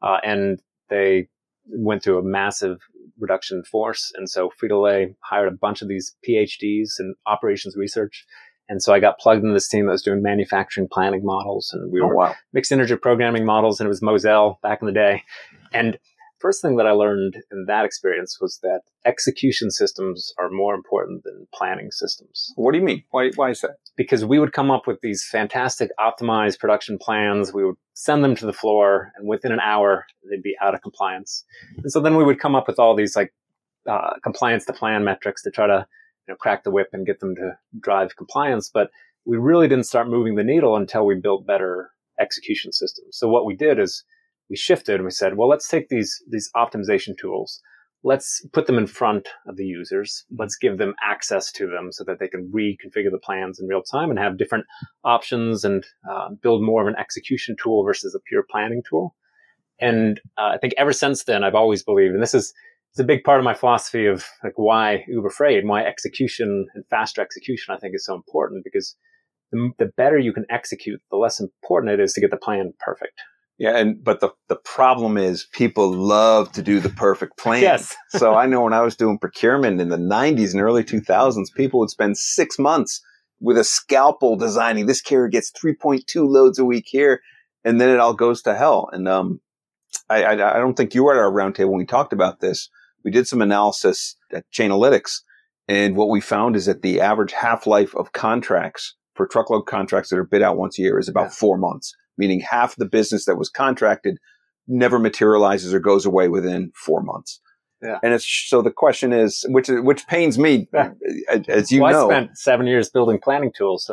uh, 0.03 0.19
and 0.23 0.61
they 0.91 1.29
went 1.67 2.03
through 2.03 2.19
a 2.19 2.23
massive 2.23 2.79
reduction 3.19 3.59
in 3.59 3.65
force. 3.65 4.13
And 4.17 4.29
so 4.29 4.51
Frito 4.63 4.83
Lay 4.83 5.15
hired 5.21 5.49
a 5.49 5.57
bunch 5.57 5.81
of 5.83 5.89
these 5.89 6.15
PhDs 6.29 7.01
in 7.01 7.15
operations 7.27 7.77
research. 7.77 8.27
And 8.69 8.83
so 8.83 8.93
I 8.95 9.01
got 9.01 9.19
plugged 9.19 9.43
into 9.43 9.53
this 9.55 9.69
team 9.69 9.87
that 9.87 9.93
was 9.93 10.03
doing 10.03 10.23
manufacturing 10.23 10.89
planning 10.91 11.23
models 11.25 11.71
and 11.73 11.93
we 11.93 12.01
Oh, 12.01 12.07
were 12.09 12.15
wow. 12.17 12.35
mixed 12.53 12.73
integer 12.73 12.97
programming 12.97 13.45
models 13.45 13.79
and 13.81 13.87
it 13.87 13.89
was 13.89 14.03
Mosel 14.03 14.59
back 14.63 14.81
in 14.83 14.87
the 14.87 14.93
day. 14.93 15.23
And 15.73 15.99
first 16.45 16.61
thing 16.61 16.77
that 16.77 16.87
I 16.87 16.91
learned 16.91 17.35
in 17.51 17.65
that 17.67 17.85
experience 17.85 18.39
was 18.41 18.59
that 18.63 18.83
execution 19.07 19.71
systems 19.71 20.33
are 20.39 20.51
more 20.51 20.75
important 20.75 21.25
than 21.25 21.47
planning 21.55 21.91
systems 21.91 22.53
What 22.57 22.73
do 22.73 22.79
you 22.79 22.85
mean? 22.85 23.03
Why, 23.11 23.31
why 23.37 23.51
is 23.51 23.61
that? 23.63 23.77
because 23.97 24.25
we 24.25 24.39
would 24.39 24.53
come 24.53 24.71
up 24.71 24.87
with 24.87 25.01
these 25.03 25.25
fantastic 25.25 25.91
optimized 26.01 26.59
production 26.59 26.99
plans. 26.99 27.53
We 27.53 27.65
would 27.65 27.77
send 27.95 28.25
them 28.25 28.35
to 28.37 28.47
the 28.47 28.53
floor, 28.53 29.13
and 29.17 29.29
within 29.29 29.53
an 29.53 29.61
hour, 29.61 30.05
they'd 30.29 30.43
be 30.43 30.57
out 30.61 30.75
of 30.75 30.83
compliance. 30.83 31.45
And 31.77 31.91
so 31.93 32.01
then 32.01 32.17
we 32.17 32.25
would 32.25 32.41
come 32.41 32.55
up 32.55 32.67
with 32.67 32.79
all 32.79 32.97
these 32.97 33.15
like 33.15 33.33
uh, 33.89 34.15
compliance 34.23 34.65
to 34.67 34.73
plan 34.73 35.05
metrics 35.05 35.43
to 35.43 35.51
try 35.51 35.67
to 35.67 35.87
you 36.27 36.33
know, 36.33 36.37
crack 36.37 36.65
the 36.65 36.71
whip 36.71 36.89
and 36.93 37.07
get 37.07 37.21
them 37.21 37.35
to 37.37 37.53
drive 37.81 38.17
compliance. 38.17 38.71
But 38.73 38.91
we 39.25 39.37
really 39.37 39.69
didn't 39.69 39.87
start 39.87 40.09
moving 40.09 40.35
the 40.35 40.45
needle 40.45 40.77
until 40.77 41.07
we 41.07 41.15
built 41.15 41.47
better 41.47 41.91
execution 42.19 42.73
systems. 42.73 43.17
So 43.17 43.29
what 43.29 43.47
we 43.47 43.55
did 43.55 43.79
is 43.79 44.05
we 44.51 44.57
shifted 44.57 44.97
and 44.97 45.05
we 45.05 45.11
said, 45.11 45.37
well, 45.37 45.49
let's 45.49 45.69
take 45.69 45.89
these 45.89 46.23
these 46.31 46.51
optimization 46.57 47.17
tools 47.19 47.61
let's 48.05 48.47
put 48.53 48.67
them 48.67 48.79
in 48.79 48.87
front 48.87 49.29
of 49.49 49.57
the 49.57 49.65
users. 49.65 50.25
Let's 50.39 50.57
give 50.57 50.79
them 50.79 50.95
access 51.03 51.51
to 51.53 51.67
them 51.67 51.91
so 51.91 52.05
that 52.05 52.21
they 52.21 52.29
can 52.29 52.53
reconfigure 52.55 53.11
the 53.11 53.19
plans 53.19 53.59
in 53.59 53.67
real 53.67 53.83
time 53.83 54.11
and 54.11 54.19
have 54.19 54.39
different 54.39 54.67
options 55.03 55.65
and 55.65 55.85
uh, 56.09 56.29
build 56.43 56.63
more 56.63 56.83
of 56.83 56.87
an 56.87 56.97
execution 56.99 57.57
tool 57.61 57.83
versus 57.83 58.15
a 58.15 58.21
pure 58.29 58.45
planning 58.49 58.83
tool. 58.89 59.17
And 59.81 60.21
uh, 60.39 60.53
I 60.55 60.59
think 60.59 60.75
ever 60.77 60.93
since 60.93 61.25
then, 61.25 61.43
I've 61.43 61.55
always 61.55 61.83
believed, 61.83 62.15
and 62.15 62.23
this 62.23 62.35
is 62.35 62.53
it's 62.93 63.01
a 63.01 63.05
big 63.05 63.25
part 63.25 63.41
of 63.41 63.45
my 63.45 63.55
philosophy 63.55 64.07
of 64.07 64.25
like 64.45 64.53
why 64.55 65.05
Uber 65.09 65.31
Freight 65.31 65.59
and 65.59 65.69
why 65.69 65.83
execution 65.83 66.67
and 66.75 66.85
faster 66.91 67.21
execution 67.21 67.75
I 67.75 67.79
think 67.79 67.93
is 67.97 68.05
so 68.05 68.15
important 68.15 68.63
because 68.63 68.95
the, 69.51 69.71
the 69.79 69.91
better 69.97 70.17
you 70.17 70.33
can 70.33 70.45
execute, 70.49 71.03
the 71.11 71.17
less 71.17 71.41
important 71.41 71.93
it 71.93 72.01
is 72.01 72.13
to 72.13 72.21
get 72.21 72.31
the 72.31 72.37
plan 72.37 72.73
perfect. 72.79 73.21
Yeah, 73.59 73.77
and 73.77 74.03
but 74.03 74.21
the 74.21 74.31
the 74.49 74.57
problem 74.57 75.17
is 75.17 75.47
people 75.53 75.93
love 75.93 76.51
to 76.53 76.63
do 76.63 76.81
the 76.81 76.89
perfect 76.89 77.39
plan. 77.39 77.63
Yes. 77.63 77.95
so 78.09 78.35
I 78.35 78.47
know 78.47 78.63
when 78.63 78.73
I 78.73 78.81
was 78.81 78.97
doing 78.97 79.19
procurement 79.19 79.81
in 79.81 79.91
the 79.91 79.97
90s 79.97 80.53
and 80.53 80.61
early 80.61 80.83
2000s, 80.83 81.47
people 81.57 81.79
would 81.81 81.91
spend 81.91 82.17
six 82.19 82.59
months 82.59 83.01
with 83.41 83.57
a 83.57 83.65
scalpel 83.65 84.37
designing 84.37 84.87
this 84.87 85.01
carrier 85.01 85.29
gets 85.29 85.53
3.2 85.53 86.03
loads 86.29 86.59
a 86.59 86.65
week 86.65 86.87
here, 86.89 87.21
and 87.65 87.81
then 87.81 87.91
it 87.91 88.01
all 88.01 88.15
goes 88.15 88.43
to 88.43 88.55
hell. 88.55 88.89
And 88.93 89.07
um, 89.07 89.41
I, 90.09 90.25
I, 90.25 90.57
I 90.57 90.59
don't 90.59 90.75
think 90.77 90.95
you 90.95 91.05
were 91.05 91.13
at 91.13 91.19
our 91.19 91.31
roundtable 91.31 91.71
when 91.71 91.79
we 91.79 91.87
talked 91.87 92.13
about 92.13 92.41
this. 92.41 92.69
We 93.05 93.11
did 93.11 93.29
some 93.29 93.43
analysis 93.43 94.17
at 94.33 94.51
Chainalytics, 94.51 95.21
and 95.69 95.95
what 95.95 96.09
we 96.09 96.21
found 96.21 96.57
is 96.57 96.67
that 96.67 96.83
the 96.83 97.01
average 97.01 97.33
half 97.33 97.67
life 97.67 97.95
of 97.95 98.13
contracts 98.13 98.97
for 99.15 99.27
truckload 99.29 99.67
contracts 99.67 100.11
that 100.11 100.19
are 100.19 100.25
bid 100.25 100.43
out 100.43 100.57
once 100.57 100.79
a 100.79 100.83
year 100.83 100.99
is 100.99 101.09
about 101.09 101.25
Yeah. 101.27 101.31
four 101.31 101.57
months, 101.59 101.95
meaning 102.19 102.41
half 102.41 102.77
the 102.77 102.87
business 102.87 103.25
that 103.27 103.37
was 103.37 103.49
contracted 103.49 104.19
never 104.67 104.99
materializes 104.99 105.75
or 105.75 105.81
goes 105.81 106.07
away 106.07 106.29
within 106.29 106.73
four 106.75 107.03
months. 107.03 107.41
Yeah. 107.83 107.99
And 108.03 108.15
it's 108.15 108.25
so 108.27 108.63
the 108.63 108.71
question 108.71 109.13
is, 109.13 109.45
which 109.49 109.69
which 109.69 110.07
pains 110.07 110.39
me, 110.39 110.69
Yeah. 110.73 110.93
as- 111.29 111.49
as 111.49 111.73
you 111.73 111.83
well, 111.83 112.09
know, 112.09 112.15
I 112.15 112.21
spent 112.23 112.39
seven 112.39 112.67
years 112.67 112.89
building 112.89 113.19
planning 113.23 113.53
tools. 113.55 113.85
So 113.85 113.93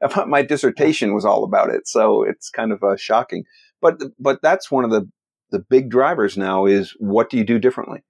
my, 0.00 0.24
my 0.26 0.42
dissertation 0.42 1.12
was 1.14 1.24
all 1.26 1.44
about 1.44 1.68
it. 1.68 1.86
So 1.86 2.22
it's 2.22 2.48
kind 2.48 2.72
of 2.72 2.82
uh, 2.82 2.96
shocking. 2.96 3.44
But 3.82 4.00
but 4.18 4.40
that's 4.42 4.70
one 4.70 4.84
of 4.84 4.90
the 4.90 5.06
the 5.50 5.58
big 5.58 5.90
drivers 5.90 6.38
now 6.38 6.64
is 6.64 6.94
what 6.98 7.28
do 7.28 7.36
you 7.36 7.44
do 7.44 7.58
differently? 7.58 8.02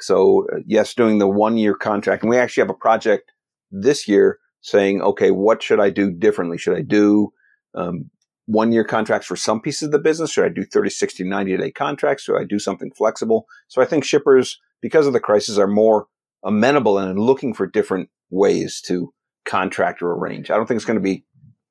So 0.00 0.46
uh, 0.52 0.56
yes, 0.66 0.92
doing 0.94 1.18
the 1.18 1.28
one 1.28 1.56
year 1.56 1.74
contract, 1.74 2.24
and 2.24 2.30
we 2.30 2.38
actually 2.38 2.62
have 2.62 2.70
a 2.70 2.74
project 2.74 3.30
this 3.70 4.08
year 4.08 4.38
saying, 4.60 5.02
okay, 5.02 5.30
what 5.30 5.62
should 5.62 5.78
I 5.78 5.90
do 5.90 6.10
differently? 6.10 6.58
Should 6.58 6.76
I 6.76 6.82
do 6.82 7.32
um, 7.76 8.10
one 8.50 8.72
year 8.72 8.84
contracts 8.84 9.28
for 9.28 9.36
some 9.36 9.60
pieces 9.60 9.82
of 9.82 9.92
the 9.92 9.98
business? 9.98 10.32
Should 10.32 10.44
I 10.44 10.48
do 10.48 10.64
30, 10.64 10.90
60, 10.90 11.24
90 11.24 11.56
day 11.56 11.70
contracts? 11.70 12.24
Should 12.24 12.40
I 12.40 12.44
do 12.44 12.58
something 12.58 12.90
flexible? 12.90 13.46
So 13.68 13.80
I 13.80 13.84
think 13.84 14.04
shippers, 14.04 14.60
because 14.82 15.06
of 15.06 15.12
the 15.12 15.20
crisis, 15.20 15.56
are 15.56 15.68
more 15.68 16.06
amenable 16.44 16.98
and 16.98 17.18
looking 17.18 17.54
for 17.54 17.66
different 17.66 18.08
ways 18.30 18.80
to 18.86 19.12
contract 19.44 20.02
or 20.02 20.12
arrange. 20.12 20.50
I 20.50 20.56
don't 20.56 20.66
think 20.66 20.76
it's 20.76 20.84
going 20.84 20.98
to 20.98 21.02
be 21.02 21.24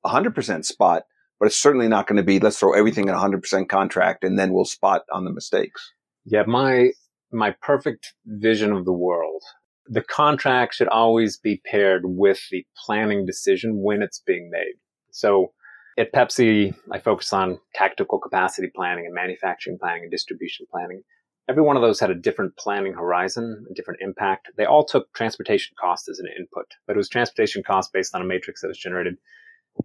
100% 0.06 0.64
spot, 0.64 1.02
but 1.38 1.46
it's 1.46 1.56
certainly 1.56 1.88
not 1.88 2.06
going 2.06 2.16
to 2.16 2.22
be 2.22 2.40
let's 2.40 2.58
throw 2.58 2.72
everything 2.72 3.08
in 3.08 3.14
100% 3.14 3.68
contract 3.68 4.24
and 4.24 4.38
then 4.38 4.52
we'll 4.52 4.64
spot 4.64 5.02
on 5.12 5.24
the 5.24 5.32
mistakes. 5.32 5.92
yeah, 6.24 6.44
my 6.46 6.90
my 7.32 7.54
perfect 7.62 8.14
vision 8.26 8.72
of 8.72 8.84
the 8.84 8.92
world. 8.92 9.42
The 9.86 10.02
contract 10.02 10.74
should 10.74 10.88
always 10.88 11.36
be 11.36 11.62
paired 11.64 12.02
with 12.04 12.40
the 12.50 12.64
planning 12.84 13.24
decision 13.24 13.82
when 13.82 14.02
it's 14.02 14.20
being 14.26 14.50
made. 14.50 14.74
So 15.12 15.52
at 16.00 16.12
Pepsi, 16.14 16.74
I 16.90 16.98
focus 16.98 17.32
on 17.32 17.58
tactical 17.74 18.18
capacity 18.18 18.68
planning 18.74 19.04
and 19.04 19.14
manufacturing 19.14 19.78
planning 19.78 20.02
and 20.04 20.10
distribution 20.10 20.66
planning. 20.70 21.02
Every 21.48 21.62
one 21.62 21.76
of 21.76 21.82
those 21.82 22.00
had 22.00 22.10
a 22.10 22.14
different 22.14 22.56
planning 22.56 22.94
horizon, 22.94 23.66
a 23.70 23.74
different 23.74 24.00
impact. 24.00 24.48
They 24.56 24.64
all 24.64 24.84
took 24.84 25.12
transportation 25.12 25.76
cost 25.78 26.08
as 26.08 26.18
an 26.18 26.26
input, 26.38 26.66
but 26.86 26.94
it 26.94 26.96
was 26.96 27.08
transportation 27.08 27.62
cost 27.62 27.92
based 27.92 28.14
on 28.14 28.22
a 28.22 28.24
matrix 28.24 28.62
that 28.62 28.68
was 28.68 28.78
generated 28.78 29.16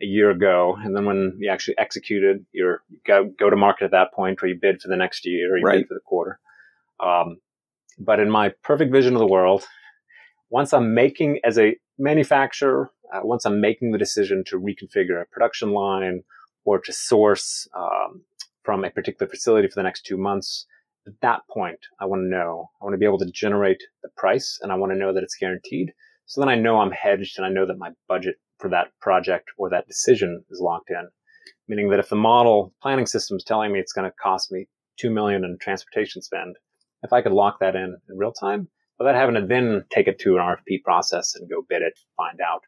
a 0.02 0.06
year 0.06 0.32
ago. 0.32 0.78
And 0.82 0.96
then 0.96 1.06
when 1.06 1.38
you 1.40 1.50
actually 1.50 1.78
executed, 1.78 2.46
you 2.54 2.78
go, 3.06 3.26
go 3.38 3.50
to 3.50 3.56
market 3.58 3.86
at 3.86 3.92
that 3.92 4.14
point, 4.14 4.40
or 4.42 4.48
you 4.48 4.58
bid 4.62 4.82
for 4.82 4.88
the 4.88 4.96
next 4.96 5.26
year, 5.26 5.54
or 5.54 5.58
you 5.58 5.66
Right. 5.66 5.80
bid 5.80 5.88
for 5.88 5.96
the 5.96 6.00
quarter. 6.06 6.40
Um, 7.00 7.42
but 8.00 8.22
in 8.22 8.30
my 8.30 8.50
perfect 8.64 8.92
vision 8.92 9.16
of 9.16 9.20
the 9.20 9.28
world, 9.28 9.66
once 10.50 10.72
I'm 10.72 10.94
making 10.94 11.40
as 11.44 11.58
a 11.58 11.76
manufacturer, 11.98 12.92
uh, 13.14 13.22
once 13.24 13.46
I'm 13.46 13.62
making 13.62 13.92
the 13.92 13.98
decision 13.98 14.44
to 14.48 14.60
reconfigure 14.60 15.22
a 15.22 15.26
production 15.32 15.72
line 15.72 16.24
or 16.64 16.80
to 16.80 16.94
source 16.94 17.68
um, 17.76 18.24
from 18.64 18.84
a 18.84 18.90
particular 18.90 19.30
facility 19.30 19.68
for 19.68 19.76
the 19.76 19.84
next 19.84 20.06
two 20.06 20.18
months, 20.18 20.66
at 21.08 21.14
that 21.22 21.42
point, 21.50 21.80
I 22.00 22.06
want 22.06 22.22
to 22.22 22.30
know, 22.30 22.70
I 22.82 22.86
want 22.86 22.94
to 22.94 22.98
be 22.98 23.06
able 23.06 23.20
to 23.20 23.32
generate 23.32 23.82
the 24.02 24.10
price 24.18 24.60
and 24.62 24.72
I 24.72 24.76
want 24.76 24.92
to 24.92 24.98
know 24.98 25.14
that 25.14 25.24
it's 25.24 25.38
guaranteed. 25.38 25.94
So 26.26 26.42
then 26.42 26.50
I 26.50 26.56
know 26.56 26.80
I'm 26.80 26.92
hedged 26.92 27.38
and 27.38 27.46
I 27.46 27.50
know 27.50 27.66
that 27.68 27.78
my 27.78 27.92
budget 28.08 28.36
for 28.58 28.70
that 28.70 28.88
project 29.00 29.50
or 29.58 29.70
that 29.70 29.88
decision 29.88 30.44
is 30.50 30.60
locked 30.60 30.90
in. 30.90 31.08
Meaning 31.68 31.90
that 31.90 32.00
if 32.00 32.10
the 32.10 32.16
model 32.16 32.74
planning 32.82 33.06
system 33.06 33.38
is 33.38 33.44
telling 33.44 33.72
me 33.72 33.80
it's 33.80 33.94
going 33.94 34.10
to 34.10 34.16
cost 34.22 34.52
me 34.52 34.68
two 34.98 35.12
million 35.12 35.44
in 35.44 35.58
transportation 35.60 36.22
spend, 36.22 36.56
if 37.04 37.14
I 37.14 37.22
could 37.22 37.32
lock 37.32 37.60
that 37.60 37.76
in 37.76 37.98
in 38.10 38.18
real 38.18 38.32
time, 38.32 38.68
without 38.98 39.16
having 39.16 39.36
to 39.36 39.46
then 39.46 39.84
take 39.92 40.08
it 40.08 40.20
to 40.20 40.38
an 40.38 40.42
RFP 40.42 40.84
process 40.84 41.36
and 41.36 41.50
go 41.50 41.64
bid 41.68 41.82
it, 41.82 42.00
find 42.18 42.40
out, 42.42 42.62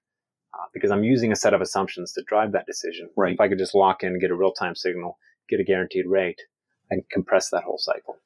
uh, 0.57 0.65
because 0.73 0.91
I'm 0.91 1.03
using 1.03 1.31
a 1.31 1.35
set 1.35 1.53
of 1.53 1.61
assumptions 1.61 2.13
to 2.13 2.23
drive 2.23 2.51
that 2.53 2.65
decision. 2.65 3.09
Right. 3.15 3.33
If 3.33 3.39
I 3.39 3.47
could 3.47 3.57
just 3.59 3.75
lock 3.75 4.03
in, 4.03 4.19
get 4.19 4.31
a 4.31 4.35
real 4.35 4.51
time 4.51 4.75
signal, 4.75 5.17
get 5.49 5.59
a 5.59 5.63
guaranteed 5.63 6.05
rate, 6.07 6.41
and 6.89 7.03
compress 7.11 7.49
that 7.49 7.63
whole 7.63 7.77
cycle. 7.77 8.17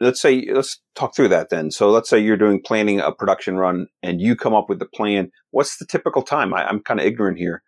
Let's 0.00 0.20
say, 0.20 0.46
let's 0.52 0.80
talk 0.94 1.16
through 1.16 1.28
that 1.28 1.50
then. 1.50 1.70
So 1.72 1.90
let's 1.90 2.08
say 2.08 2.20
you're 2.20 2.36
doing 2.36 2.62
planning 2.64 3.00
a 3.00 3.10
production 3.10 3.56
run 3.56 3.88
and 4.02 4.20
you 4.20 4.36
come 4.36 4.54
up 4.54 4.68
with 4.68 4.78
the 4.78 4.86
plan. 4.86 5.32
What's 5.50 5.76
the 5.76 5.86
typical 5.86 6.22
time? 6.22 6.54
I, 6.54 6.68
I'm 6.68 6.80
kind 6.80 7.00
of 7.00 7.06
ignorant 7.06 7.38
here 7.38 7.62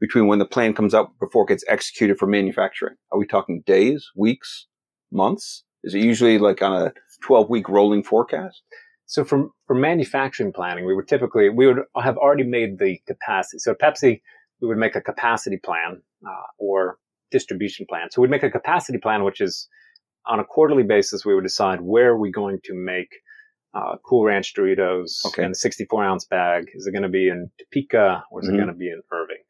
between 0.00 0.26
when 0.26 0.38
the 0.38 0.46
plan 0.46 0.72
comes 0.72 0.94
up 0.94 1.12
before 1.20 1.44
it 1.44 1.48
gets 1.48 1.64
executed 1.68 2.18
for 2.18 2.26
manufacturing. 2.26 2.96
Are 3.12 3.18
we 3.18 3.26
talking 3.26 3.62
days, 3.66 4.10
weeks, 4.16 4.66
months? 5.12 5.64
Is 5.84 5.94
it 5.94 6.00
usually 6.00 6.38
like 6.38 6.62
on 6.62 6.72
a 6.72 6.92
12 7.22 7.50
week 7.50 7.68
rolling 7.68 8.02
forecast? 8.02 8.62
So 9.06 9.24
for 9.24 9.48
for 9.66 9.74
manufacturing 9.74 10.52
planning, 10.52 10.84
we 10.84 10.94
would 10.94 11.08
typically 11.08 11.48
we 11.48 11.66
would 11.66 11.82
have 12.02 12.16
already 12.18 12.44
made 12.44 12.78
the 12.78 12.98
capacity. 13.06 13.58
So 13.58 13.72
at 13.72 13.80
Pepsi, 13.80 14.20
we 14.60 14.68
would 14.68 14.78
make 14.78 14.96
a 14.96 15.00
capacity 15.00 15.58
plan 15.58 16.02
uh, 16.26 16.42
or 16.58 16.98
distribution 17.30 17.86
plan. 17.88 18.10
So 18.10 18.20
we'd 18.20 18.30
make 18.30 18.42
a 18.42 18.50
capacity 18.50 18.98
plan, 18.98 19.24
which 19.24 19.40
is 19.40 19.68
on 20.26 20.40
a 20.40 20.44
quarterly 20.44 20.82
basis. 20.82 21.24
We 21.24 21.34
would 21.34 21.44
decide 21.44 21.80
where 21.80 22.10
are 22.10 22.18
we 22.18 22.30
going 22.32 22.58
to 22.64 22.74
make 22.74 23.10
uh, 23.74 23.96
Cool 24.04 24.24
Ranch 24.24 24.54
Doritos 24.54 25.24
Okay. 25.26 25.44
in 25.44 25.50
a 25.50 25.54
64 25.54 26.04
ounce 26.04 26.24
bag. 26.24 26.64
Is 26.74 26.86
it 26.86 26.92
going 26.92 27.02
to 27.02 27.08
be 27.08 27.28
in 27.28 27.50
Topeka 27.58 28.24
or 28.30 28.40
is 28.40 28.48
Mhm. 28.48 28.54
it 28.54 28.56
going 28.56 28.68
to 28.68 28.74
be 28.74 28.88
in 28.90 29.02
Irving? 29.12 29.42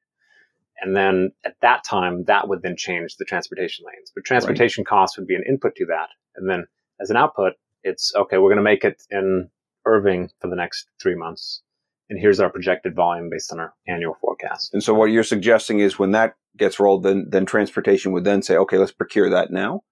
And 0.83 0.95
then 0.97 1.31
at 1.45 1.57
that 1.63 1.85
time, 1.85 2.25
that 2.25 2.49
would 2.49 2.61
then 2.63 2.77
change 2.77 3.17
the 3.17 3.25
transportation 3.25 3.85
lanes. 3.87 4.13
But 4.15 4.25
transportation 4.25 4.85
costs 4.85 5.17
would 5.17 5.27
be 5.27 5.35
an 5.37 5.45
input 5.49 5.75
to 5.77 5.87
that. 5.87 6.09
And 6.35 6.51
then 6.51 6.67
as 7.01 7.09
an 7.09 7.17
output, 7.17 7.55
it's 7.87 8.13
okay, 8.15 8.39
we're 8.39 8.51
going 8.51 8.57
to 8.57 8.63
make 8.63 8.85
it 8.85 9.03
in 9.11 9.49
Irving 9.87 10.29
for 10.41 10.51
the 10.51 10.57
next 10.57 10.89
three 11.01 11.15
months. 11.15 11.63
And 12.11 12.19
here's 12.21 12.41
our 12.41 12.51
projected 12.51 12.95
volume 12.95 13.29
based 13.31 13.53
on 13.53 13.61
our 13.61 13.75
annual 13.89 14.17
forecast. 14.21 14.73
And 14.73 14.83
so 14.83 14.95
what 14.95 15.07
you're 15.07 15.25
suggesting 15.25 15.81
is 15.81 15.99
when 15.99 16.13
that 16.13 16.35
gets 16.57 16.79
rolled, 16.79 17.03
then, 17.03 17.27
then 17.29 17.47
transportation 17.47 18.13
would 18.13 18.25
then 18.25 18.43
say, 18.43 18.57
okay, 18.57 18.79
let's 18.79 18.93
procure 18.93 19.31
that 19.31 19.51
now. 19.51 19.83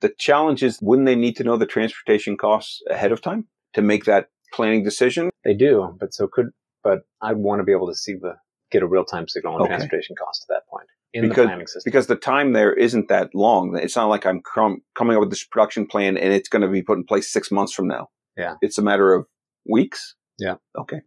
The 0.00 0.10
challenge 0.18 0.62
is, 0.62 0.78
wouldn't 0.82 1.06
they 1.06 1.16
need 1.16 1.36
to 1.36 1.44
know 1.44 1.56
the 1.56 1.66
transportation 1.66 2.36
costs 2.36 2.82
ahead 2.90 3.12
of 3.12 3.20
time 3.20 3.46
to 3.74 3.82
make 3.82 4.04
that 4.04 4.28
planning 4.52 4.84
decision? 4.84 5.30
They 5.44 5.54
do, 5.54 5.96
but 5.98 6.14
so 6.14 6.28
could, 6.28 6.50
but 6.82 7.00
I 7.20 7.32
want 7.32 7.60
to 7.60 7.64
be 7.64 7.72
able 7.72 7.88
to 7.88 7.94
see 7.94 8.14
the, 8.14 8.34
get 8.74 8.82
a 8.82 8.86
real 8.86 9.04
time 9.04 9.26
signal 9.28 9.54
on 9.54 9.60
Okay. 9.62 9.68
transportation 9.68 10.14
cost 10.22 10.44
at 10.44 10.54
that 10.54 10.66
point 10.68 10.88
in 11.12 11.22
Because- 11.28 11.36
the 11.44 11.48
planning 11.48 11.66
system. 11.66 11.82
Because 11.90 12.06
the 12.08 12.16
time 12.16 12.52
there 12.52 12.72
isn't 12.86 13.08
that 13.08 13.34
long. 13.34 13.76
It's 13.76 13.96
not 13.96 14.06
like 14.14 14.26
I'm 14.26 14.40
com- 14.42 14.82
coming 14.94 15.16
up 15.16 15.20
with 15.20 15.30
this 15.30 15.44
production 15.44 15.86
plan 15.86 16.16
and 16.16 16.32
it's 16.32 16.48
going 16.48 16.62
to 16.62 16.68
be 16.68 16.82
put 16.82 16.98
in 16.98 17.04
place 17.04 17.26
six 17.32 17.50
months 17.50 17.72
from 17.72 17.86
now. 17.88 18.08
Yeah. 18.36 18.54
It's 18.60 18.78
a 18.78 18.82
matter 18.82 19.14
of 19.14 19.26
weeks. 19.68 20.16
Yeah. 20.38 20.56
Okay. 20.76 21.00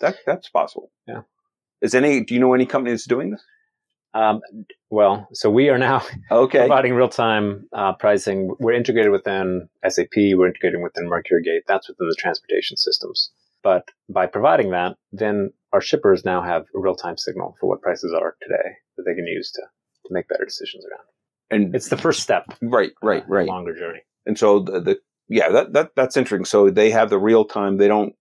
That, 0.00 0.16
that's 0.26 0.48
possible. 0.50 0.90
Yeah. 1.06 1.22
Is 1.80 1.94
any? 1.94 2.24
Do 2.24 2.34
you 2.34 2.40
know 2.40 2.52
any 2.54 2.66
company 2.66 2.92
that's 2.92 3.06
doing 3.06 3.30
this? 3.30 3.42
Um, 4.14 4.40
well, 4.90 5.28
so 5.32 5.50
we 5.50 5.68
are 5.68 5.78
now 5.78 6.02
Okay. 6.30 6.60
providing 6.60 6.94
real 6.94 7.08
time 7.08 7.68
uh, 7.72 7.92
pricing. 7.92 8.54
We're 8.58 8.72
integrated 8.72 9.12
within 9.12 9.68
SAP. 9.86 10.14
We're 10.16 10.48
integrated 10.48 10.80
within 10.82 11.04
MercuryGate. 11.08 11.60
That's 11.68 11.88
within 11.88 12.08
the 12.08 12.16
transportation 12.18 12.76
systems. 12.78 13.30
But 13.62 13.84
by 14.08 14.26
providing 14.26 14.70
that, 14.70 14.96
then 15.12 15.52
our 15.76 15.82
shippers 15.82 16.24
now 16.24 16.40
have 16.42 16.62
a 16.74 16.78
real 16.80 16.94
time 16.94 17.18
signal 17.18 17.54
for 17.60 17.68
what 17.68 17.82
prices 17.82 18.14
are 18.18 18.34
today 18.42 18.68
that 18.96 19.02
they 19.06 19.14
can 19.14 19.26
use 19.26 19.50
to, 19.52 19.60
to 19.60 20.14
make 20.14 20.26
better 20.26 20.44
decisions 20.46 20.84
around. 20.86 21.04
And 21.50 21.74
It's 21.76 21.90
the 21.90 21.98
first 21.98 22.22
step. 22.22 22.44
right, 22.62 22.92
right, 23.02 23.22
uh, 23.22 23.26
right. 23.28 23.46
Longer 23.46 23.74
journey. 23.74 24.00
And 24.24 24.38
so 24.38 24.60
the, 24.60 24.80
the 24.80 24.98
yeah, 25.28 25.50
that, 25.50 25.74
that 25.74 25.90
that's 25.94 26.16
interesting. 26.16 26.46
So 26.46 26.70
they 26.70 26.90
have 26.90 27.10
the 27.10 27.18
real 27.18 27.44
time. 27.44 27.76
They 27.76 27.88
don't 27.88 28.14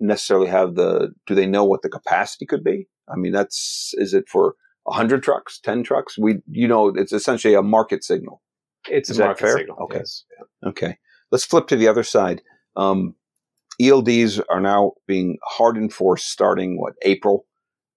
necessarily 0.00 0.48
have 0.48 0.74
the. 0.74 1.12
Do 1.26 1.34
they 1.36 1.46
know 1.46 1.64
what 1.64 1.82
the 1.82 1.88
capacity 1.88 2.44
could 2.44 2.64
be? 2.64 2.88
I 3.08 3.16
mean, 3.16 3.32
that's 3.32 3.94
is 3.98 4.12
it 4.14 4.24
for 4.28 4.54
hundred 4.88 5.22
trucks, 5.22 5.60
ten 5.60 5.82
trucks? 5.84 6.18
We 6.18 6.38
you 6.50 6.66
know 6.66 6.88
it's 6.88 7.12
essentially 7.12 7.54
a 7.54 7.62
market 7.62 8.02
signal. 8.04 8.42
It's 8.88 9.10
Is 9.10 9.18
a 9.18 9.24
market 9.24 9.42
fair? 9.42 9.58
signal. 9.58 9.76
Okay. 9.84 9.98
yes. 9.98 10.24
Okay, 10.66 10.98
let's 11.30 11.44
flip 11.44 11.66
to 11.68 11.76
the 11.76 11.88
other 11.88 12.02
side. 12.02 12.42
Um, 12.74 13.14
ELDs 13.80 14.40
are 14.48 14.60
now 14.60 14.92
being 15.06 15.38
hard 15.44 15.76
enforced 15.76 16.30
starting 16.30 16.80
what 16.80 16.94
April 17.02 17.46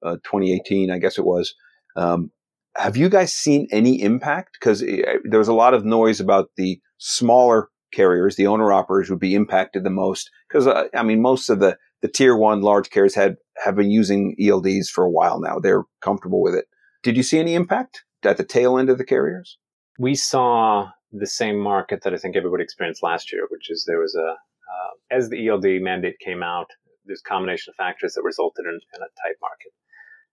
uh, 0.04 0.16
2018, 0.24 0.92
I 0.92 1.00
guess 1.00 1.18
it 1.18 1.26
was. 1.26 1.54
Um, 1.96 2.32
have 2.76 2.96
you 2.96 3.10
guys 3.10 3.34
seen 3.34 3.68
any 3.72 4.02
impact? 4.02 4.58
Because 4.60 4.82
there 4.82 5.40
was 5.40 5.48
a 5.48 5.54
lot 5.54 5.74
of 5.74 5.86
noise 5.86 6.20
about 6.20 6.52
the 6.56 6.80
smaller 6.98 7.70
carriers, 7.92 8.36
the 8.36 8.48
owner 8.48 8.72
operators 8.72 9.10
would 9.10 9.20
be 9.20 9.36
impacted 9.36 9.84
the 9.84 9.90
most. 9.90 10.30
Because 10.48 10.68
uh, 10.68 10.86
I 10.96 11.04
mean, 11.04 11.22
most 11.22 11.50
of 11.50 11.60
the 11.60 11.78
the 12.02 12.08
tier 12.08 12.38
one 12.38 12.62
large 12.62 12.90
carriers 12.90 13.16
had 13.16 13.36
have 13.64 13.76
been 13.76 13.92
using 13.92 14.36
ELDs 14.40 14.88
for 14.88 15.04
a 15.04 15.10
while 15.10 15.42
now. 15.42 15.60
They're 15.60 15.84
comfortable 16.02 16.42
with 16.42 16.56
it. 16.56 16.66
Did 17.04 17.18
you 17.18 17.24
see 17.24 17.40
any 17.40 17.56
impact 17.56 18.04
at 18.24 18.38
the 18.38 18.46
tail 18.46 18.78
end 18.78 18.90
of 18.90 18.98
the 18.98 19.04
carriers? 19.04 19.58
we 20.00 20.16
saw 20.16 20.90
the 21.12 21.28
same 21.28 21.60
market 21.60 22.04
that 22.04 22.14
I 22.14 22.18
think 22.18 22.36
everybody 22.36 22.64
experienced 22.64 23.04
last 23.04 23.32
year, 23.32 23.46
which 23.50 23.70
is 23.70 23.84
there 23.86 24.00
was 24.00 24.16
a, 24.16 24.36
uh, 24.70 25.16
as 25.16 25.30
the 25.30 25.48
ELD 25.48 25.82
mandate 25.82 26.18
came 26.24 26.44
out, 26.44 26.68
there's 27.06 27.22
a 27.26 27.30
combination 27.30 27.72
of 27.72 27.76
factors 27.76 28.14
that 28.14 28.24
resulted 28.24 28.66
in, 28.66 28.74
in 28.96 29.02
a 29.02 29.12
tight 29.22 29.36
market. 29.42 29.72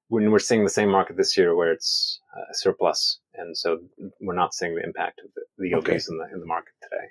When 0.08 0.30
we're 0.30 0.38
seeing 0.38 0.62
the 0.62 0.70
same 0.70 0.90
market 0.90 1.16
this 1.16 1.36
year 1.36 1.56
where 1.56 1.72
it's 1.72 2.20
uh, 2.36 2.52
surplus, 2.52 3.18
and 3.34 3.56
so 3.56 3.78
we're 4.20 4.34
not 4.36 4.54
seeing 4.54 4.74
the 4.74 4.84
impact 4.84 5.20
of 5.24 5.30
the, 5.34 5.42
the 5.58 5.72
ELDs 5.72 5.78
Okay. 5.78 5.94
in 6.10 6.18
the 6.18 6.28
in 6.34 6.40
the 6.40 6.46
market 6.46 6.74
today. 6.82 7.08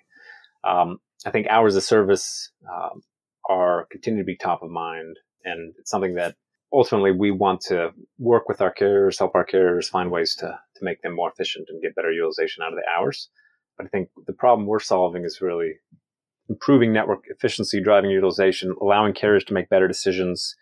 Um, 0.64 1.00
I 1.26 1.32
think 1.32 1.48
hours 1.48 1.76
of 1.76 1.84
service 1.84 2.52
um, 2.72 3.02
are 3.50 3.88
continue 3.92 4.22
to 4.22 4.26
be 4.26 4.38
top 4.38 4.64
of 4.64 4.70
mind, 4.70 5.18
and 5.44 5.74
it's 5.78 5.92
something 5.92 6.16
that 6.16 6.36
ultimately 6.72 7.12
we 7.12 7.32
want 7.32 7.62
to 7.62 7.92
work 8.18 8.48
with 8.48 8.62
our 8.62 8.72
carriers, 8.72 9.20
help 9.20 9.36
our 9.36 9.46
carriers 9.46 9.90
find 9.90 10.12
ways 10.12 10.36
to, 10.36 10.46
to 10.48 10.84
make 10.84 11.02
them 11.02 11.16
more 11.16 11.32
efficient 11.32 11.68
and 11.70 11.82
get 11.82 11.96
better 11.96 12.12
utilization 12.12 12.64
out 12.64 12.74
of 12.74 12.78
the 12.78 12.90
hours. 12.98 13.30
But 13.78 13.88
I 13.88 13.90
think 13.90 14.10
the 14.26 14.34
problem 14.34 14.68
we're 14.68 14.80
solving 14.80 15.24
is 15.26 15.42
really 15.42 15.74
improving 16.50 16.94
network 16.94 17.24
efficiency, 17.28 17.82
driving 17.82 18.12
utilization, 18.12 18.76
allowing 18.82 19.14
carriers 19.14 19.44
to 19.46 19.54
make 19.54 19.70
better 19.70 19.88
decisions. 19.88 20.56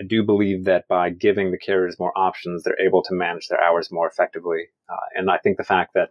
I 0.00 0.04
do 0.04 0.22
believe 0.22 0.64
that 0.64 0.86
by 0.88 1.10
giving 1.10 1.50
the 1.50 1.58
carriers 1.58 1.98
more 1.98 2.16
options, 2.16 2.62
they're 2.62 2.80
able 2.80 3.02
to 3.02 3.14
manage 3.14 3.48
their 3.48 3.62
hours 3.62 3.90
more 3.90 4.08
effectively. 4.08 4.66
Uh, 4.88 4.96
and 5.14 5.30
I 5.30 5.38
think 5.38 5.56
the 5.56 5.64
fact 5.64 5.94
that 5.94 6.10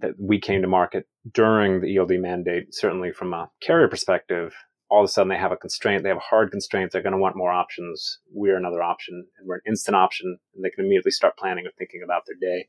that 0.00 0.12
we 0.18 0.40
came 0.40 0.62
to 0.62 0.68
market 0.68 1.06
during 1.30 1.80
the 1.80 1.96
ELD 1.96 2.12
mandate, 2.20 2.74
certainly 2.74 3.12
from 3.12 3.34
a 3.34 3.50
carrier 3.60 3.86
perspective, 3.88 4.54
all 4.88 5.04
of 5.04 5.04
a 5.04 5.08
sudden 5.08 5.28
they 5.28 5.36
have 5.36 5.52
a 5.52 5.56
constraint, 5.56 6.02
they 6.02 6.08
have 6.08 6.18
a 6.18 6.20
hard 6.20 6.50
constraint, 6.50 6.90
they're 6.90 7.02
going 7.02 7.12
to 7.12 7.18
want 7.18 7.36
more 7.36 7.52
options. 7.52 8.18
We're 8.32 8.56
another 8.56 8.82
option, 8.82 9.26
and 9.38 9.46
we're 9.46 9.56
an 9.56 9.62
instant 9.66 9.96
option, 9.96 10.38
and 10.54 10.64
they 10.64 10.70
can 10.70 10.84
immediately 10.84 11.12
start 11.12 11.36
planning 11.36 11.66
or 11.66 11.70
thinking 11.78 12.00
about 12.02 12.22
their 12.26 12.36
day 12.40 12.68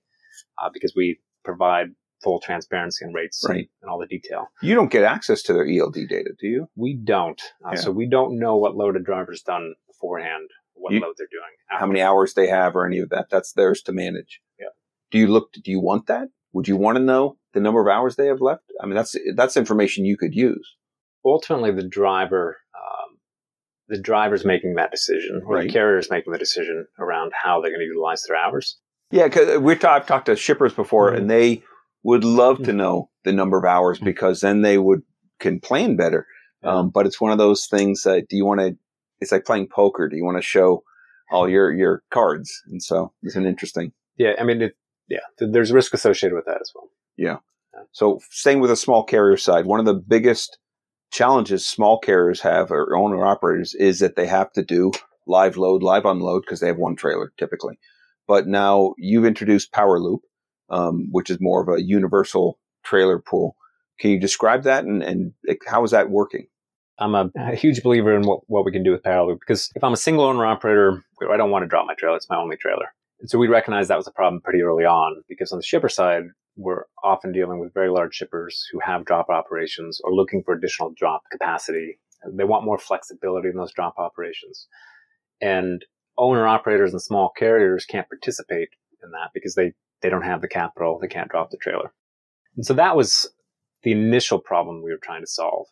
uh, 0.61 0.69
because 0.71 0.93
we 0.95 1.19
provide 1.43 1.87
full 2.23 2.39
transparency 2.39 3.05
and 3.05 3.13
rates 3.15 3.43
Right. 3.47 3.57
and, 3.57 3.67
and 3.81 3.91
all 3.91 3.99
the 3.99 4.07
detail. 4.07 4.47
You 4.61 4.75
don't 4.75 4.91
get 4.91 5.03
access 5.03 5.41
to 5.43 5.53
their 5.53 5.65
ELD 5.67 6.07
data, 6.09 6.31
do 6.39 6.47
you? 6.47 6.67
We 6.75 6.95
don't, 7.03 7.41
uh, 7.65 7.71
Yeah. 7.73 7.79
so 7.79 7.91
we 7.91 8.07
don't 8.07 8.37
know 8.39 8.55
what 8.57 8.75
load 8.75 8.95
a 8.95 8.99
driver's 8.99 9.41
done 9.41 9.73
beforehand, 9.87 10.49
what 10.73 10.93
You- 10.93 10.99
load 11.01 11.15
they're 11.17 11.27
doing. 11.31 11.41
how 11.67 11.85
many 11.87 12.01
hours 12.01 12.33
they 12.33 12.47
have 12.47 12.75
or 12.75 12.85
any 12.85 12.99
of 12.99 13.09
that. 13.09 13.29
That's 13.29 13.53
theirs 13.53 13.81
to 13.83 13.91
manage. 13.93 14.41
Yeah. 14.59 14.67
Do 15.09 15.17
you 15.17 15.27
look? 15.27 15.51
Do 15.53 15.71
you 15.71 15.79
want 15.79 16.07
that? 16.07 16.29
Would 16.53 16.67
you 16.67 16.75
want 16.75 16.97
to 16.97 17.03
know 17.03 17.37
the 17.53 17.59
number 17.61 17.81
of 17.81 17.87
hours 17.87 18.15
they 18.17 18.27
have 18.27 18.41
left? 18.41 18.63
I 18.81 18.85
mean, 18.85 18.95
that's 18.95 19.15
that's 19.35 19.55
information 19.57 20.05
you 20.05 20.17
could 20.17 20.33
use. 20.35 20.75
ultimately 21.23 21.71
the 21.71 21.87
driver 21.87 22.57
um, 22.75 23.19
the 23.87 23.99
driver's 24.01 24.43
making 24.43 24.73
that 24.75 24.89
decision 24.91 25.41
or 25.45 25.55
Right. 25.57 25.67
the 25.67 25.73
carrier's 25.73 26.09
making 26.09 26.33
the 26.33 26.39
decision 26.39 26.87
around 26.97 27.31
how 27.43 27.61
they're 27.61 27.69
going 27.71 27.79
to 27.81 27.85
utilize 27.85 28.23
their 28.27 28.35
hours 28.37 28.79
Yeah, 29.11 29.25
because 29.27 29.59
we 29.59 29.75
ta- 29.75 29.95
I've 29.97 30.07
talked 30.07 30.25
to 30.27 30.35
shippers 30.35 30.73
before, 30.73 31.11
Mhm. 31.11 31.17
and 31.17 31.29
they 31.29 31.63
would 32.03 32.23
love 32.23 32.63
to 32.63 32.73
know 32.73 33.09
the 33.23 33.31
number 33.33 33.57
of 33.57 33.65
hours 33.65 33.99
Mhm. 33.99 34.05
because 34.05 34.41
then 34.41 34.61
they 34.61 34.77
would 34.77 35.03
can 35.39 35.59
plan 35.59 35.95
better. 35.95 36.25
Um, 36.63 36.89
but 36.89 37.05
it's 37.07 37.19
one 37.19 37.31
of 37.31 37.37
those 37.39 37.65
things 37.67 38.03
that 38.03 38.27
do 38.29 38.37
you 38.37 38.45
want 38.45 38.59
to? 38.59 38.77
It's 39.19 39.31
like 39.31 39.45
playing 39.45 39.67
poker. 39.67 40.07
Do 40.07 40.15
you 40.15 40.23
want 40.25 40.37
to 40.37 40.41
show 40.43 40.83
all 41.31 41.47
your 41.49 41.71
your 41.73 42.03
cards? 42.11 42.51
And 42.67 42.81
so 42.83 43.13
it's 43.23 43.35
an 43.35 43.45
interesting. 43.45 43.93
yeah 44.17 44.33
i 44.39 44.43
mean 44.43 44.61
it, 44.61 44.73
yeah 45.07 45.25
there's 45.39 45.71
risk 45.71 45.93
associated 45.93 46.35
with 46.35 46.45
that 46.45 46.59
as 46.61 46.71
well 46.75 46.89
Yeah. 47.17 47.37
So 47.93 48.19
staying 48.29 48.59
with 48.59 48.69
the 48.69 48.75
small 48.75 49.03
carrier 49.03 49.37
side, 49.37 49.65
one 49.65 49.79
of 49.79 49.85
the 49.85 49.93
biggest 50.15 50.57
challenges 51.11 51.67
small 51.67 51.99
carriers 51.99 52.41
have 52.41 52.71
or 52.71 52.95
owner 52.95 53.25
operators 53.25 53.73
is 53.75 53.99
that 53.99 54.15
they 54.15 54.27
have 54.27 54.51
to 54.53 54.63
do 54.63 54.91
live 55.27 55.57
load, 55.57 55.81
live 55.83 56.05
unload 56.05 56.43
because 56.43 56.59
they 56.59 56.67
have 56.67 56.77
one 56.77 56.95
trailer 56.95 57.31
typically. 57.37 57.77
But 58.27 58.47
now 58.47 58.93
you've 58.97 59.25
introduced 59.25 59.71
Powerloop, 59.71 60.19
um, 60.71 61.07
which 61.11 61.29
is 61.29 61.39
more 61.39 61.61
of 61.61 61.69
a 61.69 61.81
universal 61.81 62.57
trailer 62.83 63.19
pool. 63.19 63.55
Can 63.99 64.09
you 64.09 64.19
describe 64.19 64.63
that 64.63 64.83
and, 64.83 65.03
and 65.03 65.33
how 65.67 65.83
is 65.83 65.91
that 65.91 66.09
working? 66.09 66.47
i'm 67.01 67.15
a, 67.15 67.29
a 67.35 67.55
huge 67.55 67.81
believer 67.83 68.15
in 68.15 68.23
what, 68.23 68.41
what 68.47 68.63
we 68.63 68.71
can 68.71 68.83
do 68.83 68.91
with 68.91 69.03
Powerloop 69.03 69.39
because 69.39 69.69
if 69.75 69.83
i'm 69.83 69.93
a 69.93 69.97
single 69.97 70.23
owner 70.25 70.45
operator 70.45 71.03
i 71.31 71.37
don't 71.37 71.51
want 71.51 71.63
to 71.63 71.67
drop 71.67 71.87
my 71.87 71.95
trailer 71.95 72.15
it's 72.15 72.29
my 72.29 72.37
only 72.37 72.55
trailer 72.55 72.93
and 73.19 73.29
so 73.29 73.37
we 73.37 73.47
recognized 73.47 73.89
that 73.89 73.97
was 73.97 74.07
a 74.07 74.11
problem 74.11 74.41
pretty 74.41 74.61
early 74.61 74.85
on 74.85 75.23
because 75.27 75.51
on 75.51 75.57
the 75.57 75.63
shipper 75.63 75.89
side 75.89 76.23
we're 76.55 76.83
often 77.03 77.31
dealing 77.31 77.59
with 77.59 77.73
very 77.73 77.89
large 77.89 78.13
shippers 78.13 78.67
who 78.71 78.79
have 78.79 79.05
drop 79.05 79.29
operations 79.29 79.99
or 80.03 80.13
looking 80.13 80.43
for 80.43 80.53
additional 80.53 80.93
drop 80.95 81.23
capacity 81.31 81.99
they 82.33 82.43
want 82.43 82.65
more 82.65 82.77
flexibility 82.77 83.49
in 83.49 83.55
those 83.55 83.73
drop 83.73 83.95
operations 83.97 84.67
and 85.41 85.85
owner 86.17 86.47
operators 86.47 86.91
and 86.91 87.01
small 87.01 87.31
carriers 87.35 87.85
can't 87.85 88.09
participate 88.09 88.69
in 89.03 89.09
that 89.11 89.31
because 89.33 89.55
they 89.55 89.73
they 90.01 90.09
don't 90.09 90.23
have 90.23 90.41
the 90.41 90.47
capital 90.47 90.99
they 90.99 91.07
can't 91.07 91.29
drop 91.29 91.49
the 91.51 91.57
trailer 91.57 91.93
and 92.55 92.65
so 92.65 92.73
that 92.73 92.95
was 92.95 93.29
the 93.83 93.91
initial 93.91 94.39
problem 94.39 94.81
we 94.83 94.91
were 94.91 94.99
trying 95.01 95.21
to 95.21 95.27
solve 95.27 95.67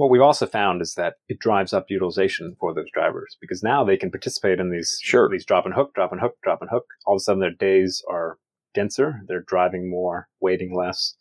what 0.00 0.08
we've 0.08 0.22
also 0.22 0.46
found 0.46 0.80
is 0.80 0.94
that 0.94 1.16
it 1.28 1.38
drives 1.38 1.74
up 1.74 1.90
utilization 1.90 2.56
for 2.58 2.72
those 2.72 2.90
drivers 2.90 3.36
because 3.38 3.62
now 3.62 3.84
they 3.84 3.98
can 3.98 4.10
participate 4.10 4.58
in 4.58 4.70
these 4.70 4.98
Sure. 5.02 5.28
these 5.28 5.44
drop 5.44 5.66
and 5.66 5.74
hook, 5.74 5.92
drop 5.94 6.10
and 6.10 6.22
hook, 6.22 6.36
drop 6.42 6.62
and 6.62 6.70
hook. 6.70 6.86
All 7.04 7.16
of 7.16 7.18
a 7.18 7.20
sudden, 7.20 7.40
their 7.40 7.50
days 7.50 8.02
are 8.08 8.38
denser. 8.72 9.20
They're 9.26 9.44
driving 9.46 9.90
more, 9.90 10.28
waiting 10.40 10.74
less. 10.74 11.14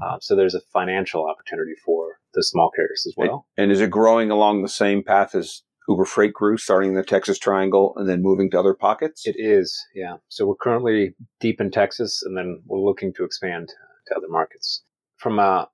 Uh, 0.00 0.18
so 0.20 0.36
there's 0.36 0.54
a 0.54 0.60
financial 0.72 1.26
opportunity 1.28 1.72
for 1.84 2.18
the 2.34 2.44
small 2.44 2.70
carriers 2.70 3.04
as 3.08 3.14
well. 3.16 3.46
And 3.56 3.72
is 3.72 3.80
it 3.80 3.90
growing 3.90 4.30
along 4.30 4.62
the 4.62 4.68
same 4.68 5.02
path 5.02 5.34
as 5.34 5.62
Uber 5.90 6.04
Freight 6.04 6.32
grew, 6.32 6.56
starting 6.56 6.90
in 6.90 6.94
the 6.94 7.02
Texas 7.02 7.36
Triangle 7.36 7.94
and 7.96 8.08
then 8.08 8.22
moving 8.22 8.48
to 8.50 8.58
other 8.60 8.74
pockets? 8.74 9.26
It 9.26 9.34
is, 9.36 9.76
yeah. 9.92 10.18
So 10.28 10.46
we're 10.46 10.54
currently 10.54 11.14
deep 11.40 11.60
in 11.60 11.72
Texas, 11.72 12.22
and 12.24 12.38
then 12.38 12.62
we're 12.64 12.78
looking 12.78 13.12
to 13.14 13.24
expand 13.24 13.72
to 14.06 14.16
other 14.16 14.28
markets. 14.28 14.84
From 15.16 15.40
a 15.40 15.68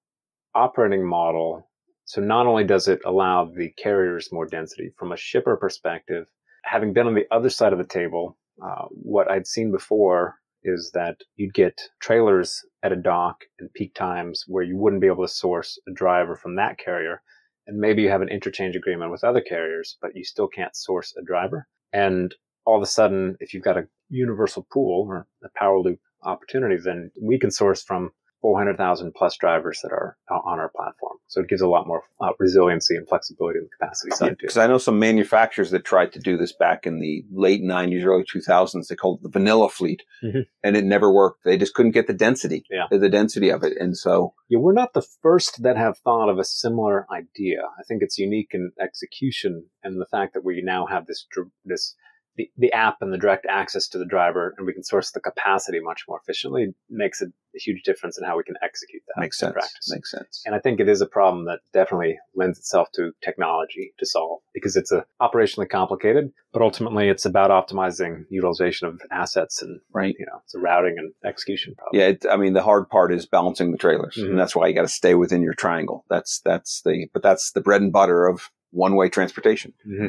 operating 0.55 1.07
model, 1.07 1.69
so 2.07 2.23
not 2.23 2.47
only 2.47 2.65
does 2.65 2.89
it 2.89 3.01
allow 3.05 3.45
the 3.45 3.69
carriers 3.77 4.33
more 4.33 4.47
density, 4.47 4.91
from 4.99 5.13
a 5.13 5.19
shipper 5.19 5.55
perspective, 5.55 6.27
having 6.65 6.95
been 6.95 7.07
on 7.07 7.15
the 7.15 7.27
other 7.31 7.51
side 7.51 7.75
of 7.75 7.79
the 7.79 7.85
table, 7.85 8.39
uh, 8.65 8.87
what 8.91 9.31
I'd 9.31 9.47
seen 9.47 9.71
before 9.71 10.37
is 10.65 10.93
that 10.95 11.19
you'd 11.37 11.53
get 11.53 11.79
trailers 12.01 12.65
at 12.83 12.91
a 12.91 12.97
dock 12.97 13.45
in 13.61 13.69
peak 13.75 13.95
times 13.95 14.45
where 14.49 14.65
you 14.65 14.79
wouldn't 14.79 15.03
be 15.03 15.09
able 15.09 15.27
to 15.27 15.33
source 15.33 15.79
a 15.87 15.93
driver 15.93 16.35
from 16.37 16.57
that 16.57 16.79
carrier. 16.79 17.23
And 17.67 17.79
maybe 17.79 18.03
you 18.03 18.11
have 18.11 18.23
an 18.23 18.29
interchange 18.29 18.77
agreement 18.77 19.11
with 19.11 19.25
other 19.25 19.41
carriers, 19.41 19.97
but 20.01 20.15
you 20.15 20.25
still 20.25 20.49
can't 20.49 20.77
source 20.77 21.15
a 21.17 21.23
driver. 21.23 21.67
And 21.93 22.35
all 22.65 22.77
of 22.77 22.83
a 22.83 22.87
sudden, 22.87 23.37
if 23.41 23.53
you've 23.53 23.65
got 23.65 23.79
a 23.79 23.89
universal 24.09 24.67
pool 24.73 25.07
or 25.09 25.27
a 25.45 25.49
Powerloop 25.61 25.99
opportunity, 26.23 26.77
then 26.77 27.11
we 27.21 27.39
can 27.39 27.51
source 27.51 27.83
from 27.83 28.13
400,000 28.47 29.13
plus 29.13 29.37
drivers 29.37 29.81
that 29.83 29.91
are 29.91 30.17
on 30.31 30.61
our 30.61 30.69
platform. 30.69 31.17
So 31.27 31.41
it 31.41 31.49
gives 31.49 31.63
a 31.63 31.67
lot 31.67 31.89
more 31.89 32.05
uh, 32.21 32.31
resiliency 32.39 32.95
and 32.95 33.09
flexibility 33.09 33.59
on 33.59 33.65
the 33.65 33.71
capacity 33.85 34.11
side 34.13 34.29
too. 34.39 34.43
Because 34.43 34.57
I 34.57 34.69
know 34.69 34.79
some 34.79 35.01
manufacturers 35.01 35.73
that 35.73 35.85
tried 35.85 36.13
to 36.13 36.21
do 36.21 36.37
this 36.37 36.53
back 36.53 36.87
in 36.87 37.01
the 37.01 37.25
late 37.33 37.61
90s, 37.61 38.05
early 38.05 38.23
2000s. 38.23 38.87
They 38.87 38.95
called 38.95 39.19
it 39.19 39.23
the 39.25 39.31
vanilla 39.31 39.69
fleet, 39.69 40.05
Mhm. 40.23 40.47
and 40.63 40.77
it 40.77 40.85
never 40.85 41.13
worked. 41.13 41.43
They 41.43 41.57
just 41.59 41.75
couldn't 41.75 41.91
get 41.91 42.07
the 42.07 42.13
density, 42.15 42.65
Yeah. 42.71 42.87
the 42.89 43.09
density 43.09 43.49
of 43.51 43.65
it. 43.65 43.77
And 43.81 43.97
so, 43.97 44.35
Yeah, 44.49 44.61
we're 44.61 44.73
not 44.73 44.93
the 44.93 45.03
first 45.03 45.65
that 45.65 45.77
have 45.77 45.99
thought 45.99 46.29
of 46.29 46.39
a 46.39 46.45
similar 46.45 47.05
idea. 47.11 47.63
I 47.77 47.83
think 47.89 48.01
it's 48.01 48.17
unique 48.17 48.51
in 48.53 48.71
execution 48.81 49.67
and 49.83 50.01
the 50.01 50.07
fact 50.07 50.35
that 50.35 50.45
we 50.45 50.63
now 50.63 50.87
have 50.87 51.07
this 51.07 51.27
this 51.65 51.97
the, 52.37 52.51
the 52.57 52.73
app 52.73 52.99
and 53.01 53.13
the 53.13 53.19
direct 53.19 53.47
access 53.49 53.89
to 53.89 53.99
the 53.99 54.05
driver, 54.05 54.55
and 54.57 54.67
we 54.67 54.73
can 54.73 54.85
source 54.85 55.11
the 55.11 55.21
capacity 55.21 55.81
much 55.81 56.03
more 56.09 56.21
efficiently, 56.23 56.75
makes 56.91 57.23
a, 57.23 57.27
a 57.27 57.59
huge 57.59 57.83
difference 57.83 58.19
in 58.19 58.25
how 58.25 58.37
we 58.37 58.45
can 58.45 58.57
execute 58.63 59.03
that. 59.09 59.21
Makes 59.21 59.39
sense. 59.39 59.53
Practice. 59.53 59.91
Makes 59.91 60.11
sense. 60.11 60.43
And 60.45 60.55
I 60.55 60.59
think 60.59 60.81
it 60.81 60.89
is 60.89 61.01
a 61.01 61.07
problem 61.07 61.47
that 61.47 61.61
definitely 61.73 62.19
lends 62.35 62.59
itself 62.59 62.89
to 62.95 63.13
technology 63.23 63.93
to 63.99 64.07
solve 64.07 64.41
because 64.53 64.77
it's 64.77 64.93
a 64.93 65.05
operationally 65.21 65.69
complicated, 65.69 66.33
but 66.53 66.63
ultimately 66.63 67.09
it's 67.09 67.25
about 67.25 67.51
optimizing 67.51 68.25
utilization 68.29 68.89
of 68.89 69.01
assets 69.11 69.63
and 69.63 69.81
right. 69.93 70.15
You 70.19 70.27
know, 70.27 70.41
it's 70.45 70.55
a 70.55 70.59
routing 70.59 70.97
and 70.99 71.13
execution 71.25 71.75
problem. 71.77 72.01
Yeah, 72.01 72.09
it, 72.09 72.27
I 72.31 72.37
mean 72.37 72.53
the 72.53 72.63
hard 72.63 72.89
part 72.89 73.13
is 73.13 73.27
balancing 73.27 73.73
the 73.73 73.79
trailers, 73.79 74.17
mm-hmm. 74.17 74.31
and 74.31 74.39
that's 74.39 74.55
why 74.55 74.69
you 74.69 74.75
got 74.75 74.83
to 74.83 74.89
stay 74.89 75.15
within 75.15 75.43
your 75.43 75.55
triangle. 75.55 76.05
That's 76.09 76.41
that's 76.45 76.83
the 76.83 77.07
but 77.13 77.23
that's 77.23 77.53
the 77.53 77.61
bread 77.61 77.83
and 77.83 77.93
butter 77.93 78.27
of 78.27 78.51
one 78.71 78.97
way 78.97 79.09
transportation. 79.09 79.73
Mm-hmm. 79.87 80.07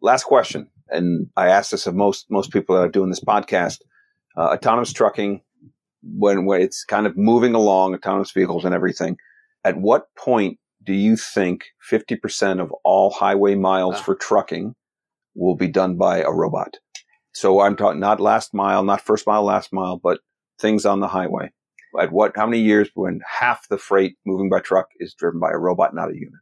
Last 0.00 0.24
question, 0.24 0.68
and 0.88 1.28
I 1.36 1.48
ask 1.48 1.70
this 1.70 1.86
of 1.86 1.94
most 1.94 2.26
most 2.30 2.52
people 2.52 2.76
that 2.76 2.82
are 2.82 2.88
doing 2.88 3.10
this 3.10 3.24
podcast: 3.24 3.78
uh, 4.36 4.48
autonomous 4.54 4.92
trucking, 4.92 5.42
when 6.02 6.44
when 6.44 6.60
it's 6.60 6.84
kind 6.84 7.06
of 7.06 7.16
moving 7.16 7.54
along, 7.54 7.94
autonomous 7.94 8.32
vehicles 8.32 8.64
and 8.64 8.74
everything. 8.74 9.16
At 9.64 9.76
what 9.76 10.06
point 10.16 10.58
do 10.84 10.92
you 10.92 11.16
think 11.16 11.64
fifty 11.80 12.16
percent 12.16 12.60
of 12.60 12.72
all 12.84 13.10
highway 13.10 13.54
miles 13.54 14.00
for 14.00 14.14
trucking 14.14 14.74
will 15.34 15.56
be 15.56 15.68
done 15.68 15.96
by 15.96 16.18
a 16.18 16.30
robot? 16.30 16.76
So 17.32 17.60
I'm 17.60 17.76
talking 17.76 18.00
not 18.00 18.20
last 18.20 18.52
mile, 18.52 18.82
not 18.84 19.00
first 19.00 19.26
mile, 19.26 19.42
last 19.42 19.72
mile, 19.72 19.98
but 20.02 20.20
things 20.60 20.84
on 20.84 21.00
the 21.00 21.08
highway. 21.08 21.50
At 21.98 22.12
what? 22.12 22.32
How 22.36 22.46
many 22.46 22.62
years 22.62 22.88
when 22.94 23.20
half 23.26 23.68
the 23.68 23.78
freight 23.78 24.16
moving 24.24 24.48
by 24.48 24.60
truck 24.60 24.88
is 24.98 25.14
driven 25.14 25.40
by 25.40 25.50
a 25.50 25.58
robot, 25.58 25.94
not 25.94 26.10
a 26.10 26.14
human? 26.14 26.40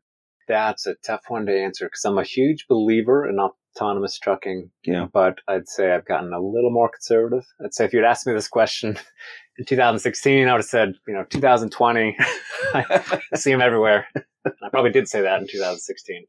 That's 0.48 0.86
a 0.86 0.96
tough 1.06 1.22
one 1.28 1.46
to 1.46 1.56
answer 1.56 1.86
because 1.86 2.04
I'm 2.04 2.18
a 2.18 2.24
huge 2.24 2.66
believer 2.68 3.28
in 3.28 3.38
autonomous 3.76 4.18
trucking. 4.18 4.70
Yeah. 4.84 5.06
But 5.12 5.38
I'd 5.48 5.68
say 5.68 5.92
I've 5.92 6.06
gotten 6.06 6.32
a 6.32 6.40
little 6.40 6.70
more 6.70 6.88
conservative. 6.88 7.46
I'd 7.64 7.74
say 7.74 7.84
if 7.84 7.92
you'd 7.92 8.04
asked 8.04 8.26
me 8.26 8.32
this 8.32 8.48
question 8.48 8.96
in 9.58 9.64
2016, 9.64 10.48
I 10.48 10.52
would 10.52 10.58
have 10.58 10.64
said, 10.64 10.94
you 11.06 11.14
know, 11.14 11.24
2020. 11.24 12.16
I 12.74 13.10
see 13.34 13.50
them 13.50 13.62
everywhere. 13.62 14.06
I 14.44 14.68
probably 14.70 14.92
did 14.92 15.08
say 15.08 15.20
that 15.22 15.40
in 15.40 15.46
2016. 15.48 16.24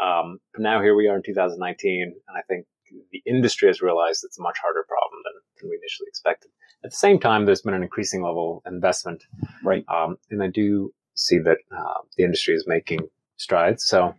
Um, 0.00 0.38
but 0.52 0.62
now 0.62 0.82
here 0.82 0.94
we 0.94 1.08
are 1.08 1.16
in 1.16 1.22
2019, 1.22 2.02
and 2.02 2.36
I 2.36 2.42
think 2.42 2.66
the 3.12 3.22
industry 3.26 3.68
has 3.68 3.80
realized 3.80 4.24
it's 4.24 4.38
a 4.38 4.42
much 4.42 4.58
harder 4.62 4.84
problem 4.86 5.20
than, 5.24 5.32
than 5.60 5.70
we 5.70 5.76
initially 5.76 6.06
expected. 6.08 6.50
At 6.84 6.90
the 6.90 6.96
same 6.96 7.18
time, 7.18 7.46
there's 7.46 7.62
been 7.62 7.74
an 7.74 7.82
increasing 7.82 8.22
level 8.22 8.62
of 8.64 8.72
investment. 8.72 9.24
Right. 9.64 9.84
Um, 9.88 10.18
and 10.30 10.42
I 10.42 10.48
do 10.48 10.92
see 11.14 11.38
that 11.38 11.58
uh, 11.76 12.00
the 12.16 12.24
industry 12.24 12.54
is 12.54 12.66
making 12.66 13.08
strides. 13.36 13.84
So 13.84 14.14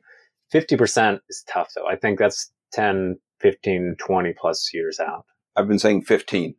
50% 0.54 1.20
is 1.30 1.44
tough, 1.52 1.70
though. 1.76 1.88
I 1.88 1.96
think 1.96 2.20
that's 2.20 2.52
10, 2.74 3.20
15, 3.42 3.96
20 4.00 4.34
plus 4.40 4.74
years 4.74 5.00
out. 5.00 5.26
I've 5.56 5.68
been 5.68 5.80
saying 5.80 6.04
15, 6.04 6.56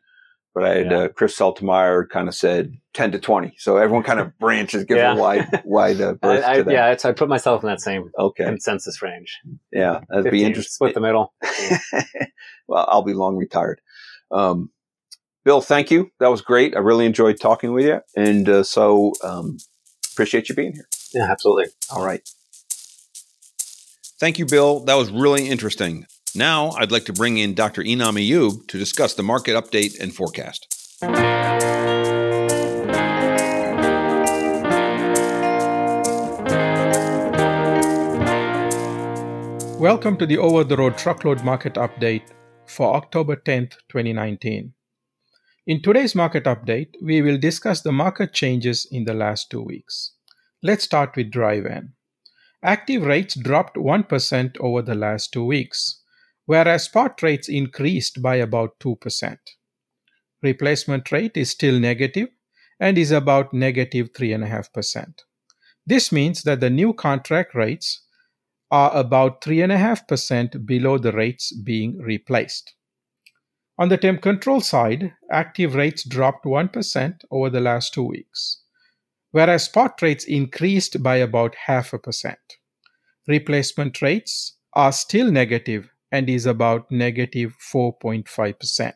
but 0.54 0.64
I 0.64 0.74
had 0.74 0.90
yeah. 0.90 0.98
uh, 0.98 1.08
Chris 1.08 1.38
Saltmeyer 1.38 2.08
kind 2.08 2.28
of 2.28 2.34
said 2.34 2.72
10 2.94 3.12
to 3.12 3.18
20. 3.18 3.54
So 3.58 3.76
everyone 3.76 4.02
kind 4.02 4.20
of 4.20 4.36
branches, 4.40 4.84
gives 4.84 4.98
yeah. 4.98 5.14
a 5.14 5.16
wide, 5.16 5.62
wide 5.64 6.00
uh, 6.00 6.12
berth 6.20 6.44
I, 6.44 6.52
I, 6.52 6.56
to 6.56 6.64
that. 6.64 6.72
Yeah, 6.72 7.08
I 7.08 7.12
put 7.12 7.28
myself 7.28 7.62
in 7.62 7.68
that 7.68 7.80
same 7.80 8.10
okay. 8.18 8.44
consensus 8.44 9.00
range. 9.02 9.38
Yeah, 9.72 10.00
that'd 10.08 10.24
15, 10.24 10.30
be 10.30 10.44
interesting. 10.44 10.72
Split 10.72 10.94
the 10.94 11.00
middle. 11.00 11.32
well, 12.68 12.86
I'll 12.88 13.02
be 13.02 13.14
long 13.14 13.36
retired. 13.36 13.80
Um, 14.30 14.70
Bill, 15.44 15.60
thank 15.62 15.90
you. 15.90 16.10
That 16.20 16.28
was 16.28 16.42
great. 16.42 16.76
I 16.76 16.80
really 16.80 17.06
enjoyed 17.06 17.40
talking 17.40 17.72
with 17.72 17.86
you. 17.86 18.00
And 18.16 18.46
uh, 18.48 18.62
so 18.64 19.12
um, 19.24 19.56
appreciate 20.12 20.48
you 20.48 20.54
being 20.54 20.74
here. 20.74 20.88
Yeah, 21.14 21.30
absolutely. 21.30 21.66
All 21.90 22.04
right. 22.04 22.28
Thank 24.20 24.40
you, 24.40 24.46
Bill. 24.46 24.80
That 24.80 24.96
was 24.96 25.12
really 25.12 25.48
interesting. 25.48 26.04
Now, 26.34 26.70
I'd 26.72 26.90
like 26.90 27.04
to 27.04 27.12
bring 27.12 27.38
in 27.38 27.54
Dr. 27.54 27.84
Inam 27.84 28.18
Ayub 28.18 28.66
to 28.66 28.76
discuss 28.76 29.14
the 29.14 29.22
market 29.22 29.54
update 29.54 29.96
and 30.00 30.12
forecast. 30.12 30.66
Welcome 39.78 40.16
to 40.16 40.26
the 40.26 40.38
Over 40.38 40.64
the 40.64 40.76
Road 40.76 40.98
Truckload 40.98 41.44
Market 41.44 41.74
Update 41.74 42.32
for 42.66 42.96
October 42.96 43.36
10th, 43.36 43.76
2019. 43.88 44.72
In 45.68 45.80
today's 45.80 46.16
market 46.16 46.42
update, 46.42 46.88
we 47.00 47.22
will 47.22 47.38
discuss 47.38 47.82
the 47.82 47.92
market 47.92 48.32
changes 48.32 48.84
in 48.90 49.04
the 49.04 49.14
last 49.14 49.48
two 49.48 49.62
weeks. 49.62 50.14
Let's 50.60 50.82
start 50.82 51.14
with 51.14 51.30
dry 51.30 51.60
van. 51.60 51.92
Active 52.62 53.04
rates 53.04 53.36
dropped 53.36 53.76
1% 53.76 54.56
over 54.58 54.82
the 54.82 54.96
last 54.96 55.32
two 55.32 55.44
weeks, 55.44 56.02
whereas 56.44 56.84
spot 56.84 57.22
rates 57.22 57.48
increased 57.48 58.20
by 58.20 58.34
about 58.36 58.80
2%. 58.80 59.36
Replacement 60.42 61.12
rate 61.12 61.36
is 61.36 61.50
still 61.50 61.78
negative 61.78 62.28
and 62.80 62.98
is 62.98 63.12
about 63.12 63.54
negative 63.54 64.12
3.5%. 64.12 65.20
This 65.86 66.10
means 66.10 66.42
that 66.42 66.58
the 66.58 66.70
new 66.70 66.92
contract 66.92 67.54
rates 67.54 68.04
are 68.72 68.94
about 68.94 69.40
3.5% 69.40 70.66
below 70.66 70.98
the 70.98 71.12
rates 71.12 71.52
being 71.52 71.98
replaced. 71.98 72.74
On 73.78 73.88
the 73.88 73.96
temp 73.96 74.20
control 74.20 74.60
side, 74.60 75.14
active 75.30 75.76
rates 75.76 76.02
dropped 76.02 76.44
1% 76.44 77.20
over 77.30 77.50
the 77.50 77.60
last 77.60 77.94
two 77.94 78.02
weeks 78.02 78.62
whereas 79.30 79.64
spot 79.64 80.00
rates 80.02 80.24
increased 80.24 81.02
by 81.02 81.16
about 81.16 81.54
half 81.66 81.92
a 81.92 81.98
percent. 81.98 82.38
Replacement 83.26 84.00
rates 84.00 84.56
are 84.74 84.92
still 84.92 85.30
negative 85.30 85.90
and 86.10 86.30
is 86.30 86.46
about 86.46 86.90
negative 86.90 87.54
4.5%. 87.72 88.92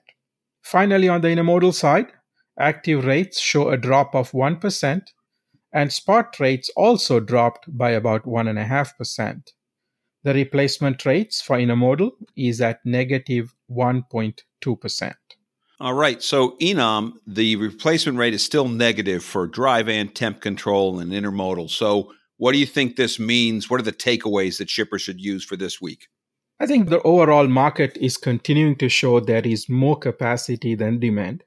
Finally, 0.63 1.09
on 1.09 1.21
the 1.21 1.29
intermodal 1.29 1.75
side, 1.75 2.07
active 2.59 3.05
rates 3.05 3.41
show 3.41 3.69
a 3.69 3.77
drop 3.77 4.15
of 4.15 4.31
1%, 4.33 5.03
and 5.75 5.93
spot 5.93 6.39
rates 6.39 6.71
also 6.77 7.21
dropped 7.21 7.67
by 7.77 7.91
about 7.91 8.25
1.5%. 8.25 9.43
The 10.25 10.35
replacement 10.35 11.05
rates 11.05 11.43
for 11.43 11.57
intermodal 11.57 12.13
is 12.37 12.61
at 12.61 12.79
negative 12.85 13.55
1.2%. 13.71 15.15
All 15.81 15.95
right. 15.95 16.23
So, 16.23 16.57
Inam, 16.61 17.15
the 17.27 17.57
replacement 17.57 18.19
rate 18.19 18.35
is 18.35 18.45
still 18.45 18.69
negative 18.69 19.25
for 19.25 19.47
dry 19.47 19.83
van, 19.83 20.09
temp 20.09 20.41
control, 20.41 21.01
and 21.01 21.11
intermodal. 21.13 21.71
So, 21.71 22.13
what 22.37 22.53
do 22.53 22.59
you 22.59 22.67
think 22.67 22.97
this 22.97 23.19
means? 23.19 23.69
What 23.69 23.81
are 23.81 23.85
the 23.85 23.93
takeaways 23.93 24.59
that 24.59 24.71
shippers 24.71 25.03
should 25.03 25.21
use 25.21 25.45
for 25.45 25.57
this 25.57 25.81
week? 25.81 26.09
I 26.61 26.67
think 26.67 26.89
the 26.89 27.03
overall 27.03 27.49
market 27.49 27.97
is 27.97 28.17
continuing 28.17 28.77
to 28.77 28.89
show 28.89 29.19
there 29.19 29.47
is 29.47 29.69
more 29.69 29.99
capacity 29.99 30.77
than 30.77 31.01
demand. 31.01 31.43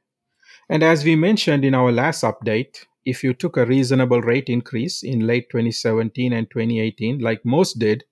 And 0.70 0.84
as 0.84 1.06
we 1.06 1.16
mentioned 1.16 1.64
in 1.64 1.74
our 1.76 1.92
last 1.92 2.24
update, 2.24 2.86
if 3.06 3.24
you 3.24 3.34
took 3.34 3.56
a 3.56 3.66
reasonable 3.66 4.22
rate 4.22 4.50
increase 4.50 5.04
in 5.04 5.28
late 5.28 5.50
2017 5.52 6.34
and 6.34 6.50
2018, 6.50 7.20
like 7.20 7.46
most 7.46 7.80
did, 7.80 8.04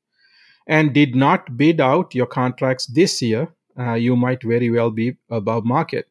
and 0.68 0.94
did 0.94 1.16
not 1.16 1.58
bid 1.58 1.82
out 1.82 2.16
your 2.16 2.28
contracts 2.28 2.86
this 2.86 3.22
year, 3.22 3.50
uh, 3.80 3.94
you 3.94 4.16
might 4.16 4.44
very 4.44 4.70
well 4.70 4.92
be 4.92 5.18
above 5.30 5.66
market 5.66 6.08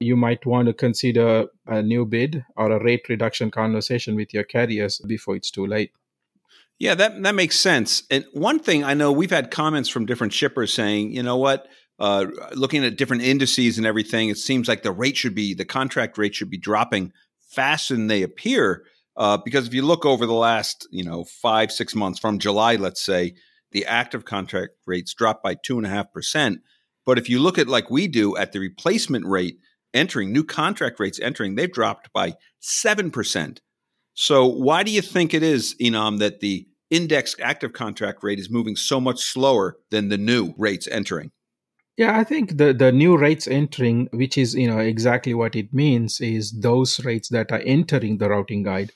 you 0.00 0.16
might 0.16 0.44
want 0.44 0.68
to 0.68 0.74
consider 0.74 1.46
a 1.66 1.82
new 1.82 2.04
bid 2.04 2.44
or 2.56 2.70
a 2.70 2.82
rate 2.82 3.08
reduction 3.08 3.50
conversation 3.50 4.14
with 4.14 4.34
your 4.34 4.44
carriers 4.44 4.98
before 5.06 5.36
it's 5.36 5.50
too 5.50 5.66
late. 5.66 5.92
Yeah, 6.78 6.94
that 6.96 7.22
that 7.22 7.34
makes 7.34 7.58
sense. 7.58 8.02
And 8.10 8.24
one 8.32 8.58
thing 8.58 8.82
I 8.82 8.94
know 8.94 9.12
we've 9.12 9.30
had 9.30 9.50
comments 9.50 9.88
from 9.88 10.06
different 10.06 10.32
shippers 10.32 10.72
saying, 10.72 11.12
you 11.12 11.22
know 11.22 11.36
what, 11.36 11.68
uh, 12.00 12.26
looking 12.54 12.84
at 12.84 12.96
different 12.96 13.22
indices 13.22 13.78
and 13.78 13.86
everything, 13.86 14.28
it 14.28 14.38
seems 14.38 14.66
like 14.66 14.82
the 14.82 14.92
rate 14.92 15.16
should 15.16 15.34
be 15.34 15.54
the 15.54 15.64
contract 15.64 16.18
rate 16.18 16.34
should 16.34 16.50
be 16.50 16.58
dropping 16.58 17.12
faster 17.38 17.94
than 17.94 18.08
they 18.08 18.22
appear. 18.22 18.84
Uh, 19.16 19.36
because 19.36 19.68
if 19.68 19.74
you 19.74 19.82
look 19.82 20.04
over 20.04 20.26
the 20.26 20.32
last, 20.32 20.88
you 20.90 21.04
know, 21.04 21.22
five 21.24 21.70
six 21.70 21.94
months 21.94 22.18
from 22.18 22.40
July, 22.40 22.74
let's 22.74 23.04
say, 23.04 23.34
the 23.70 23.86
active 23.86 24.24
contract 24.24 24.72
rates 24.84 25.14
dropped 25.14 25.44
by 25.44 25.54
two 25.54 25.78
and 25.78 25.86
a 25.86 25.90
half 25.90 26.12
percent. 26.12 26.60
But 27.06 27.18
if 27.18 27.28
you 27.28 27.38
look 27.38 27.58
at 27.58 27.68
like 27.68 27.90
we 27.90 28.08
do 28.08 28.36
at 28.36 28.52
the 28.52 28.60
replacement 28.60 29.26
rate, 29.26 29.58
entering, 29.92 30.32
new 30.32 30.44
contract 30.44 30.98
rates 30.98 31.20
entering, 31.20 31.54
they've 31.54 31.72
dropped 31.72 32.12
by 32.12 32.34
7%. 32.62 33.58
So, 34.14 34.46
why 34.46 34.82
do 34.82 34.90
you 34.90 35.02
think 35.02 35.34
it 35.34 35.42
is, 35.42 35.74
Inam, 35.80 36.18
that 36.20 36.40
the 36.40 36.66
index 36.90 37.34
active 37.40 37.72
contract 37.72 38.22
rate 38.22 38.38
is 38.38 38.50
moving 38.50 38.76
so 38.76 39.00
much 39.00 39.20
slower 39.20 39.76
than 39.90 40.08
the 40.08 40.18
new 40.18 40.54
rates 40.56 40.86
entering? 40.86 41.32
Yeah, 41.96 42.18
I 42.18 42.24
think 42.24 42.58
the, 42.58 42.72
the 42.72 42.90
new 42.90 43.16
rates 43.16 43.46
entering, 43.46 44.08
which 44.12 44.36
is 44.36 44.54
you 44.54 44.68
know 44.68 44.78
exactly 44.78 45.34
what 45.34 45.54
it 45.54 45.72
means, 45.72 46.20
is 46.20 46.52
those 46.52 47.04
rates 47.04 47.28
that 47.28 47.52
are 47.52 47.62
entering 47.64 48.18
the 48.18 48.28
routing 48.28 48.64
guide. 48.64 48.92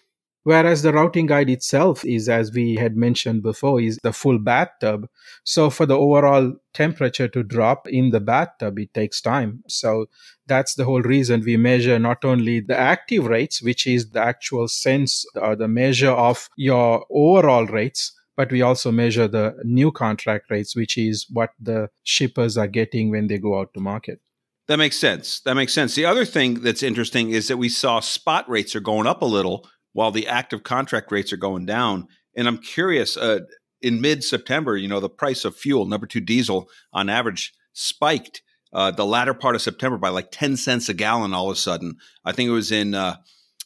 Whereas 0.49 0.81
the 0.81 0.95
routing 0.95 1.27
guide 1.27 1.51
itself 1.51 2.07
is, 2.07 2.27
as 2.27 2.51
we 2.51 2.77
had 2.77 2.97
mentioned 2.97 3.43
before, 3.43 3.83
is 3.83 3.99
the 4.03 4.15
full 4.15 4.39
bathtub. 4.39 5.07
So 5.45 5.69
for 5.69 5.85
the 5.85 5.99
overall 5.99 6.55
temperature 6.73 7.29
to 7.29 7.43
drop 7.43 7.87
in 7.87 8.13
the 8.13 8.21
bathtub, 8.21 8.79
it 8.79 8.95
takes 8.95 9.21
time. 9.21 9.63
So 9.69 10.07
that's 10.47 10.75
the 10.75 10.87
whole 10.87 11.03
reason 11.03 11.43
we 11.45 11.59
measure 11.59 11.99
not 11.99 12.25
only 12.25 12.61
the 12.61 12.79
active 12.79 13.27
rates, 13.27 13.61
which 13.61 13.87
is 13.87 14.13
the 14.13 14.23
actual 14.23 14.69
sense 14.69 15.27
or 15.35 15.55
the 15.55 15.69
measure 15.69 16.13
of 16.13 16.49
your 16.57 17.05
overall 17.11 17.67
rates, 17.67 18.19
but 18.35 18.51
we 18.51 18.63
also 18.63 18.91
measure 18.91 19.29
the 19.29 19.55
new 19.65 19.93
contract 19.93 20.51
rates, 20.51 20.75
which 20.75 20.97
is 20.97 21.27
what 21.29 21.51
the 21.61 21.91
shippers 22.05 22.57
are 22.57 22.69
getting 22.69 23.11
when 23.11 23.27
they 23.27 23.37
go 23.37 23.61
out 23.61 23.75
to 23.75 23.81
market. 23.81 24.23
That 24.67 24.79
makes 24.79 24.97
sense. 24.97 25.41
That 25.41 25.57
makes 25.57 25.75
sense. 25.75 25.95
The 25.95 26.07
other 26.07 26.25
thing 26.25 26.61
that's 26.61 26.83
interesting 26.83 27.33
is 27.33 27.49
that 27.49 27.59
we 27.59 27.69
saw 27.69 28.01
spot 28.01 28.49
rates 28.49 28.75
are 28.75 28.81
going 28.81 29.07
up 29.07 29.21
a 29.21 29.27
little 29.27 29.67
while 29.99 30.13
the 30.13 30.29
active 30.29 30.63
contract 30.63 31.11
rates 31.11 31.33
are 31.33 31.37
going 31.37 31.67
down. 31.67 32.07
And 32.37 32.47
I'm 32.47 32.59
curious, 32.59 33.17
uh, 33.17 33.41
in 33.83 34.01
mid 34.01 34.23
September, 34.23 34.77
you 34.77 34.87
know, 34.87 35.01
the 35.01 35.09
price 35.09 35.45
of 35.45 35.57
fuel, 35.57 35.87
number 35.87 36.07
two 36.07 36.21
diesel, 36.21 36.71
on 36.93 37.09
average 37.09 37.53
spiked 37.73 38.43
uh, 38.73 38.93
the 38.93 39.05
latter 39.05 39.35
part 39.35 39.57
of 39.57 39.61
September 39.61 39.99
by 39.99 40.11
like 40.11 40.31
10 40.31 40.57
cents 40.57 40.89
a 40.89 40.95
gallon 40.95 41.35
all 41.35 41.51
of 41.51 41.57
a 41.57 41.59
sudden. 41.59 41.97
I 42.25 42.31
think 42.31 42.47
it 42.47 42.53
was 42.53 42.71
in, 42.71 42.95
uh, 42.95 43.17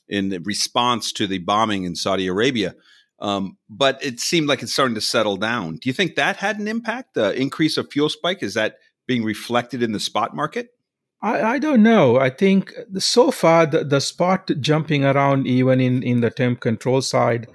in 0.09 0.43
response 0.45 1.13
to 1.13 1.27
the 1.27 1.37
bombing 1.37 1.85
in 1.85 1.95
Saudi 1.95 2.29
Arabia. 2.29 2.77
Um, 3.19 3.59
but 3.69 4.03
it 4.03 4.19
seemed 4.19 4.49
like 4.49 4.63
it's 4.63 4.73
starting 4.73 4.95
to 4.95 5.03
settle 5.03 5.37
down. 5.37 5.77
Do 5.77 5.91
you 5.91 5.93
think 5.93 6.15
that 6.15 6.37
had 6.37 6.59
an 6.59 6.67
impact? 6.67 7.13
The 7.13 7.39
increase 7.39 7.77
of 7.77 7.93
fuel 7.93 8.09
spike, 8.09 8.43
is 8.43 8.55
that 8.55 8.77
being 9.07 9.23
reflected 9.23 9.83
in 9.83 9.93
the 9.93 10.01
spot 10.01 10.35
market? 10.35 10.71
I, 11.23 11.43
I 11.55 11.59
don't 11.59 11.83
know. 11.83 12.19
I 12.19 12.31
think 12.31 12.75
so 12.99 13.31
far 13.31 13.67
the, 13.67 13.85
the 13.85 14.01
spot 14.01 14.51
jumping 14.61 15.05
around 15.05 15.47
even 15.47 15.81
in, 15.81 16.03
in 16.03 16.21
the 16.21 16.31
temp 16.31 16.61
control 16.61 17.01
side 17.01 17.47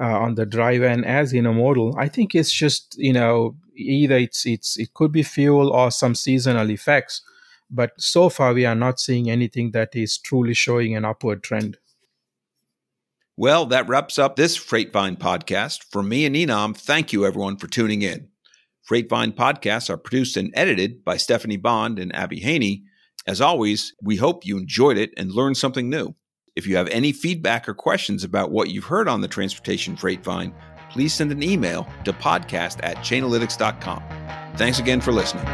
uh, 0.00 0.18
on 0.18 0.34
the 0.36 0.46
dry 0.46 0.78
van 0.78 1.04
as 1.04 1.32
in 1.32 1.46
a 1.46 1.52
model, 1.52 1.94
I 1.98 2.08
think 2.08 2.34
it's 2.34 2.52
just, 2.52 2.94
you 2.98 3.12
know, 3.12 3.56
either 3.76 4.16
it's 4.16 4.46
it's 4.46 4.78
it 4.78 4.94
could 4.94 5.12
be 5.12 5.22
fuel 5.22 5.70
or 5.70 5.90
some 5.90 6.14
seasonal 6.14 6.70
effects. 6.70 7.22
But 7.68 7.92
so 7.98 8.28
far 8.28 8.54
we 8.54 8.64
are 8.64 8.74
not 8.74 9.00
seeing 9.00 9.28
anything 9.28 9.72
that 9.72 9.96
is 9.96 10.18
truly 10.18 10.54
showing 10.54 10.94
an 10.94 11.04
upward 11.04 11.42
trend. 11.42 11.78
Well, 13.36 13.66
that 13.66 13.88
wraps 13.88 14.18
up 14.18 14.36
this 14.36 14.56
Freightvine 14.56 15.18
podcast. 15.18 15.84
From 15.90 16.08
me 16.08 16.24
and 16.24 16.34
Inam, 16.34 16.76
thank 16.76 17.12
you 17.12 17.26
everyone 17.26 17.58
for 17.58 17.66
tuning 17.66 18.02
in. 18.02 18.28
Freightvine 18.88 19.34
podcasts 19.34 19.90
are 19.90 19.98
produced 19.98 20.36
and 20.36 20.52
edited 20.54 21.04
by 21.04 21.16
Stephanie 21.16 21.56
Bond 21.56 21.98
and 21.98 22.14
Abby 22.14 22.40
Haney. 22.40 22.84
As 23.26 23.40
always, 23.40 23.92
we 24.00 24.16
hope 24.16 24.46
you 24.46 24.56
enjoyed 24.56 24.96
it 24.96 25.12
and 25.16 25.32
learned 25.32 25.56
something 25.56 25.90
new. 25.90 26.14
If 26.54 26.66
you 26.66 26.76
have 26.76 26.88
any 26.88 27.12
feedback 27.12 27.68
or 27.68 27.74
questions 27.74 28.22
about 28.22 28.52
what 28.52 28.70
you've 28.70 28.84
heard 28.84 29.08
on 29.08 29.20
the 29.20 29.28
Transportation 29.28 29.96
Freight 29.96 30.22
Vine, 30.22 30.54
please 30.90 31.12
send 31.12 31.32
an 31.32 31.42
email 31.42 31.88
to 32.04 32.12
podcast 32.12 32.78
at 32.82 32.98
chainalytics.com. 32.98 34.02
Thanks 34.56 34.78
again 34.78 35.00
for 35.00 35.12
listening. 35.12 35.44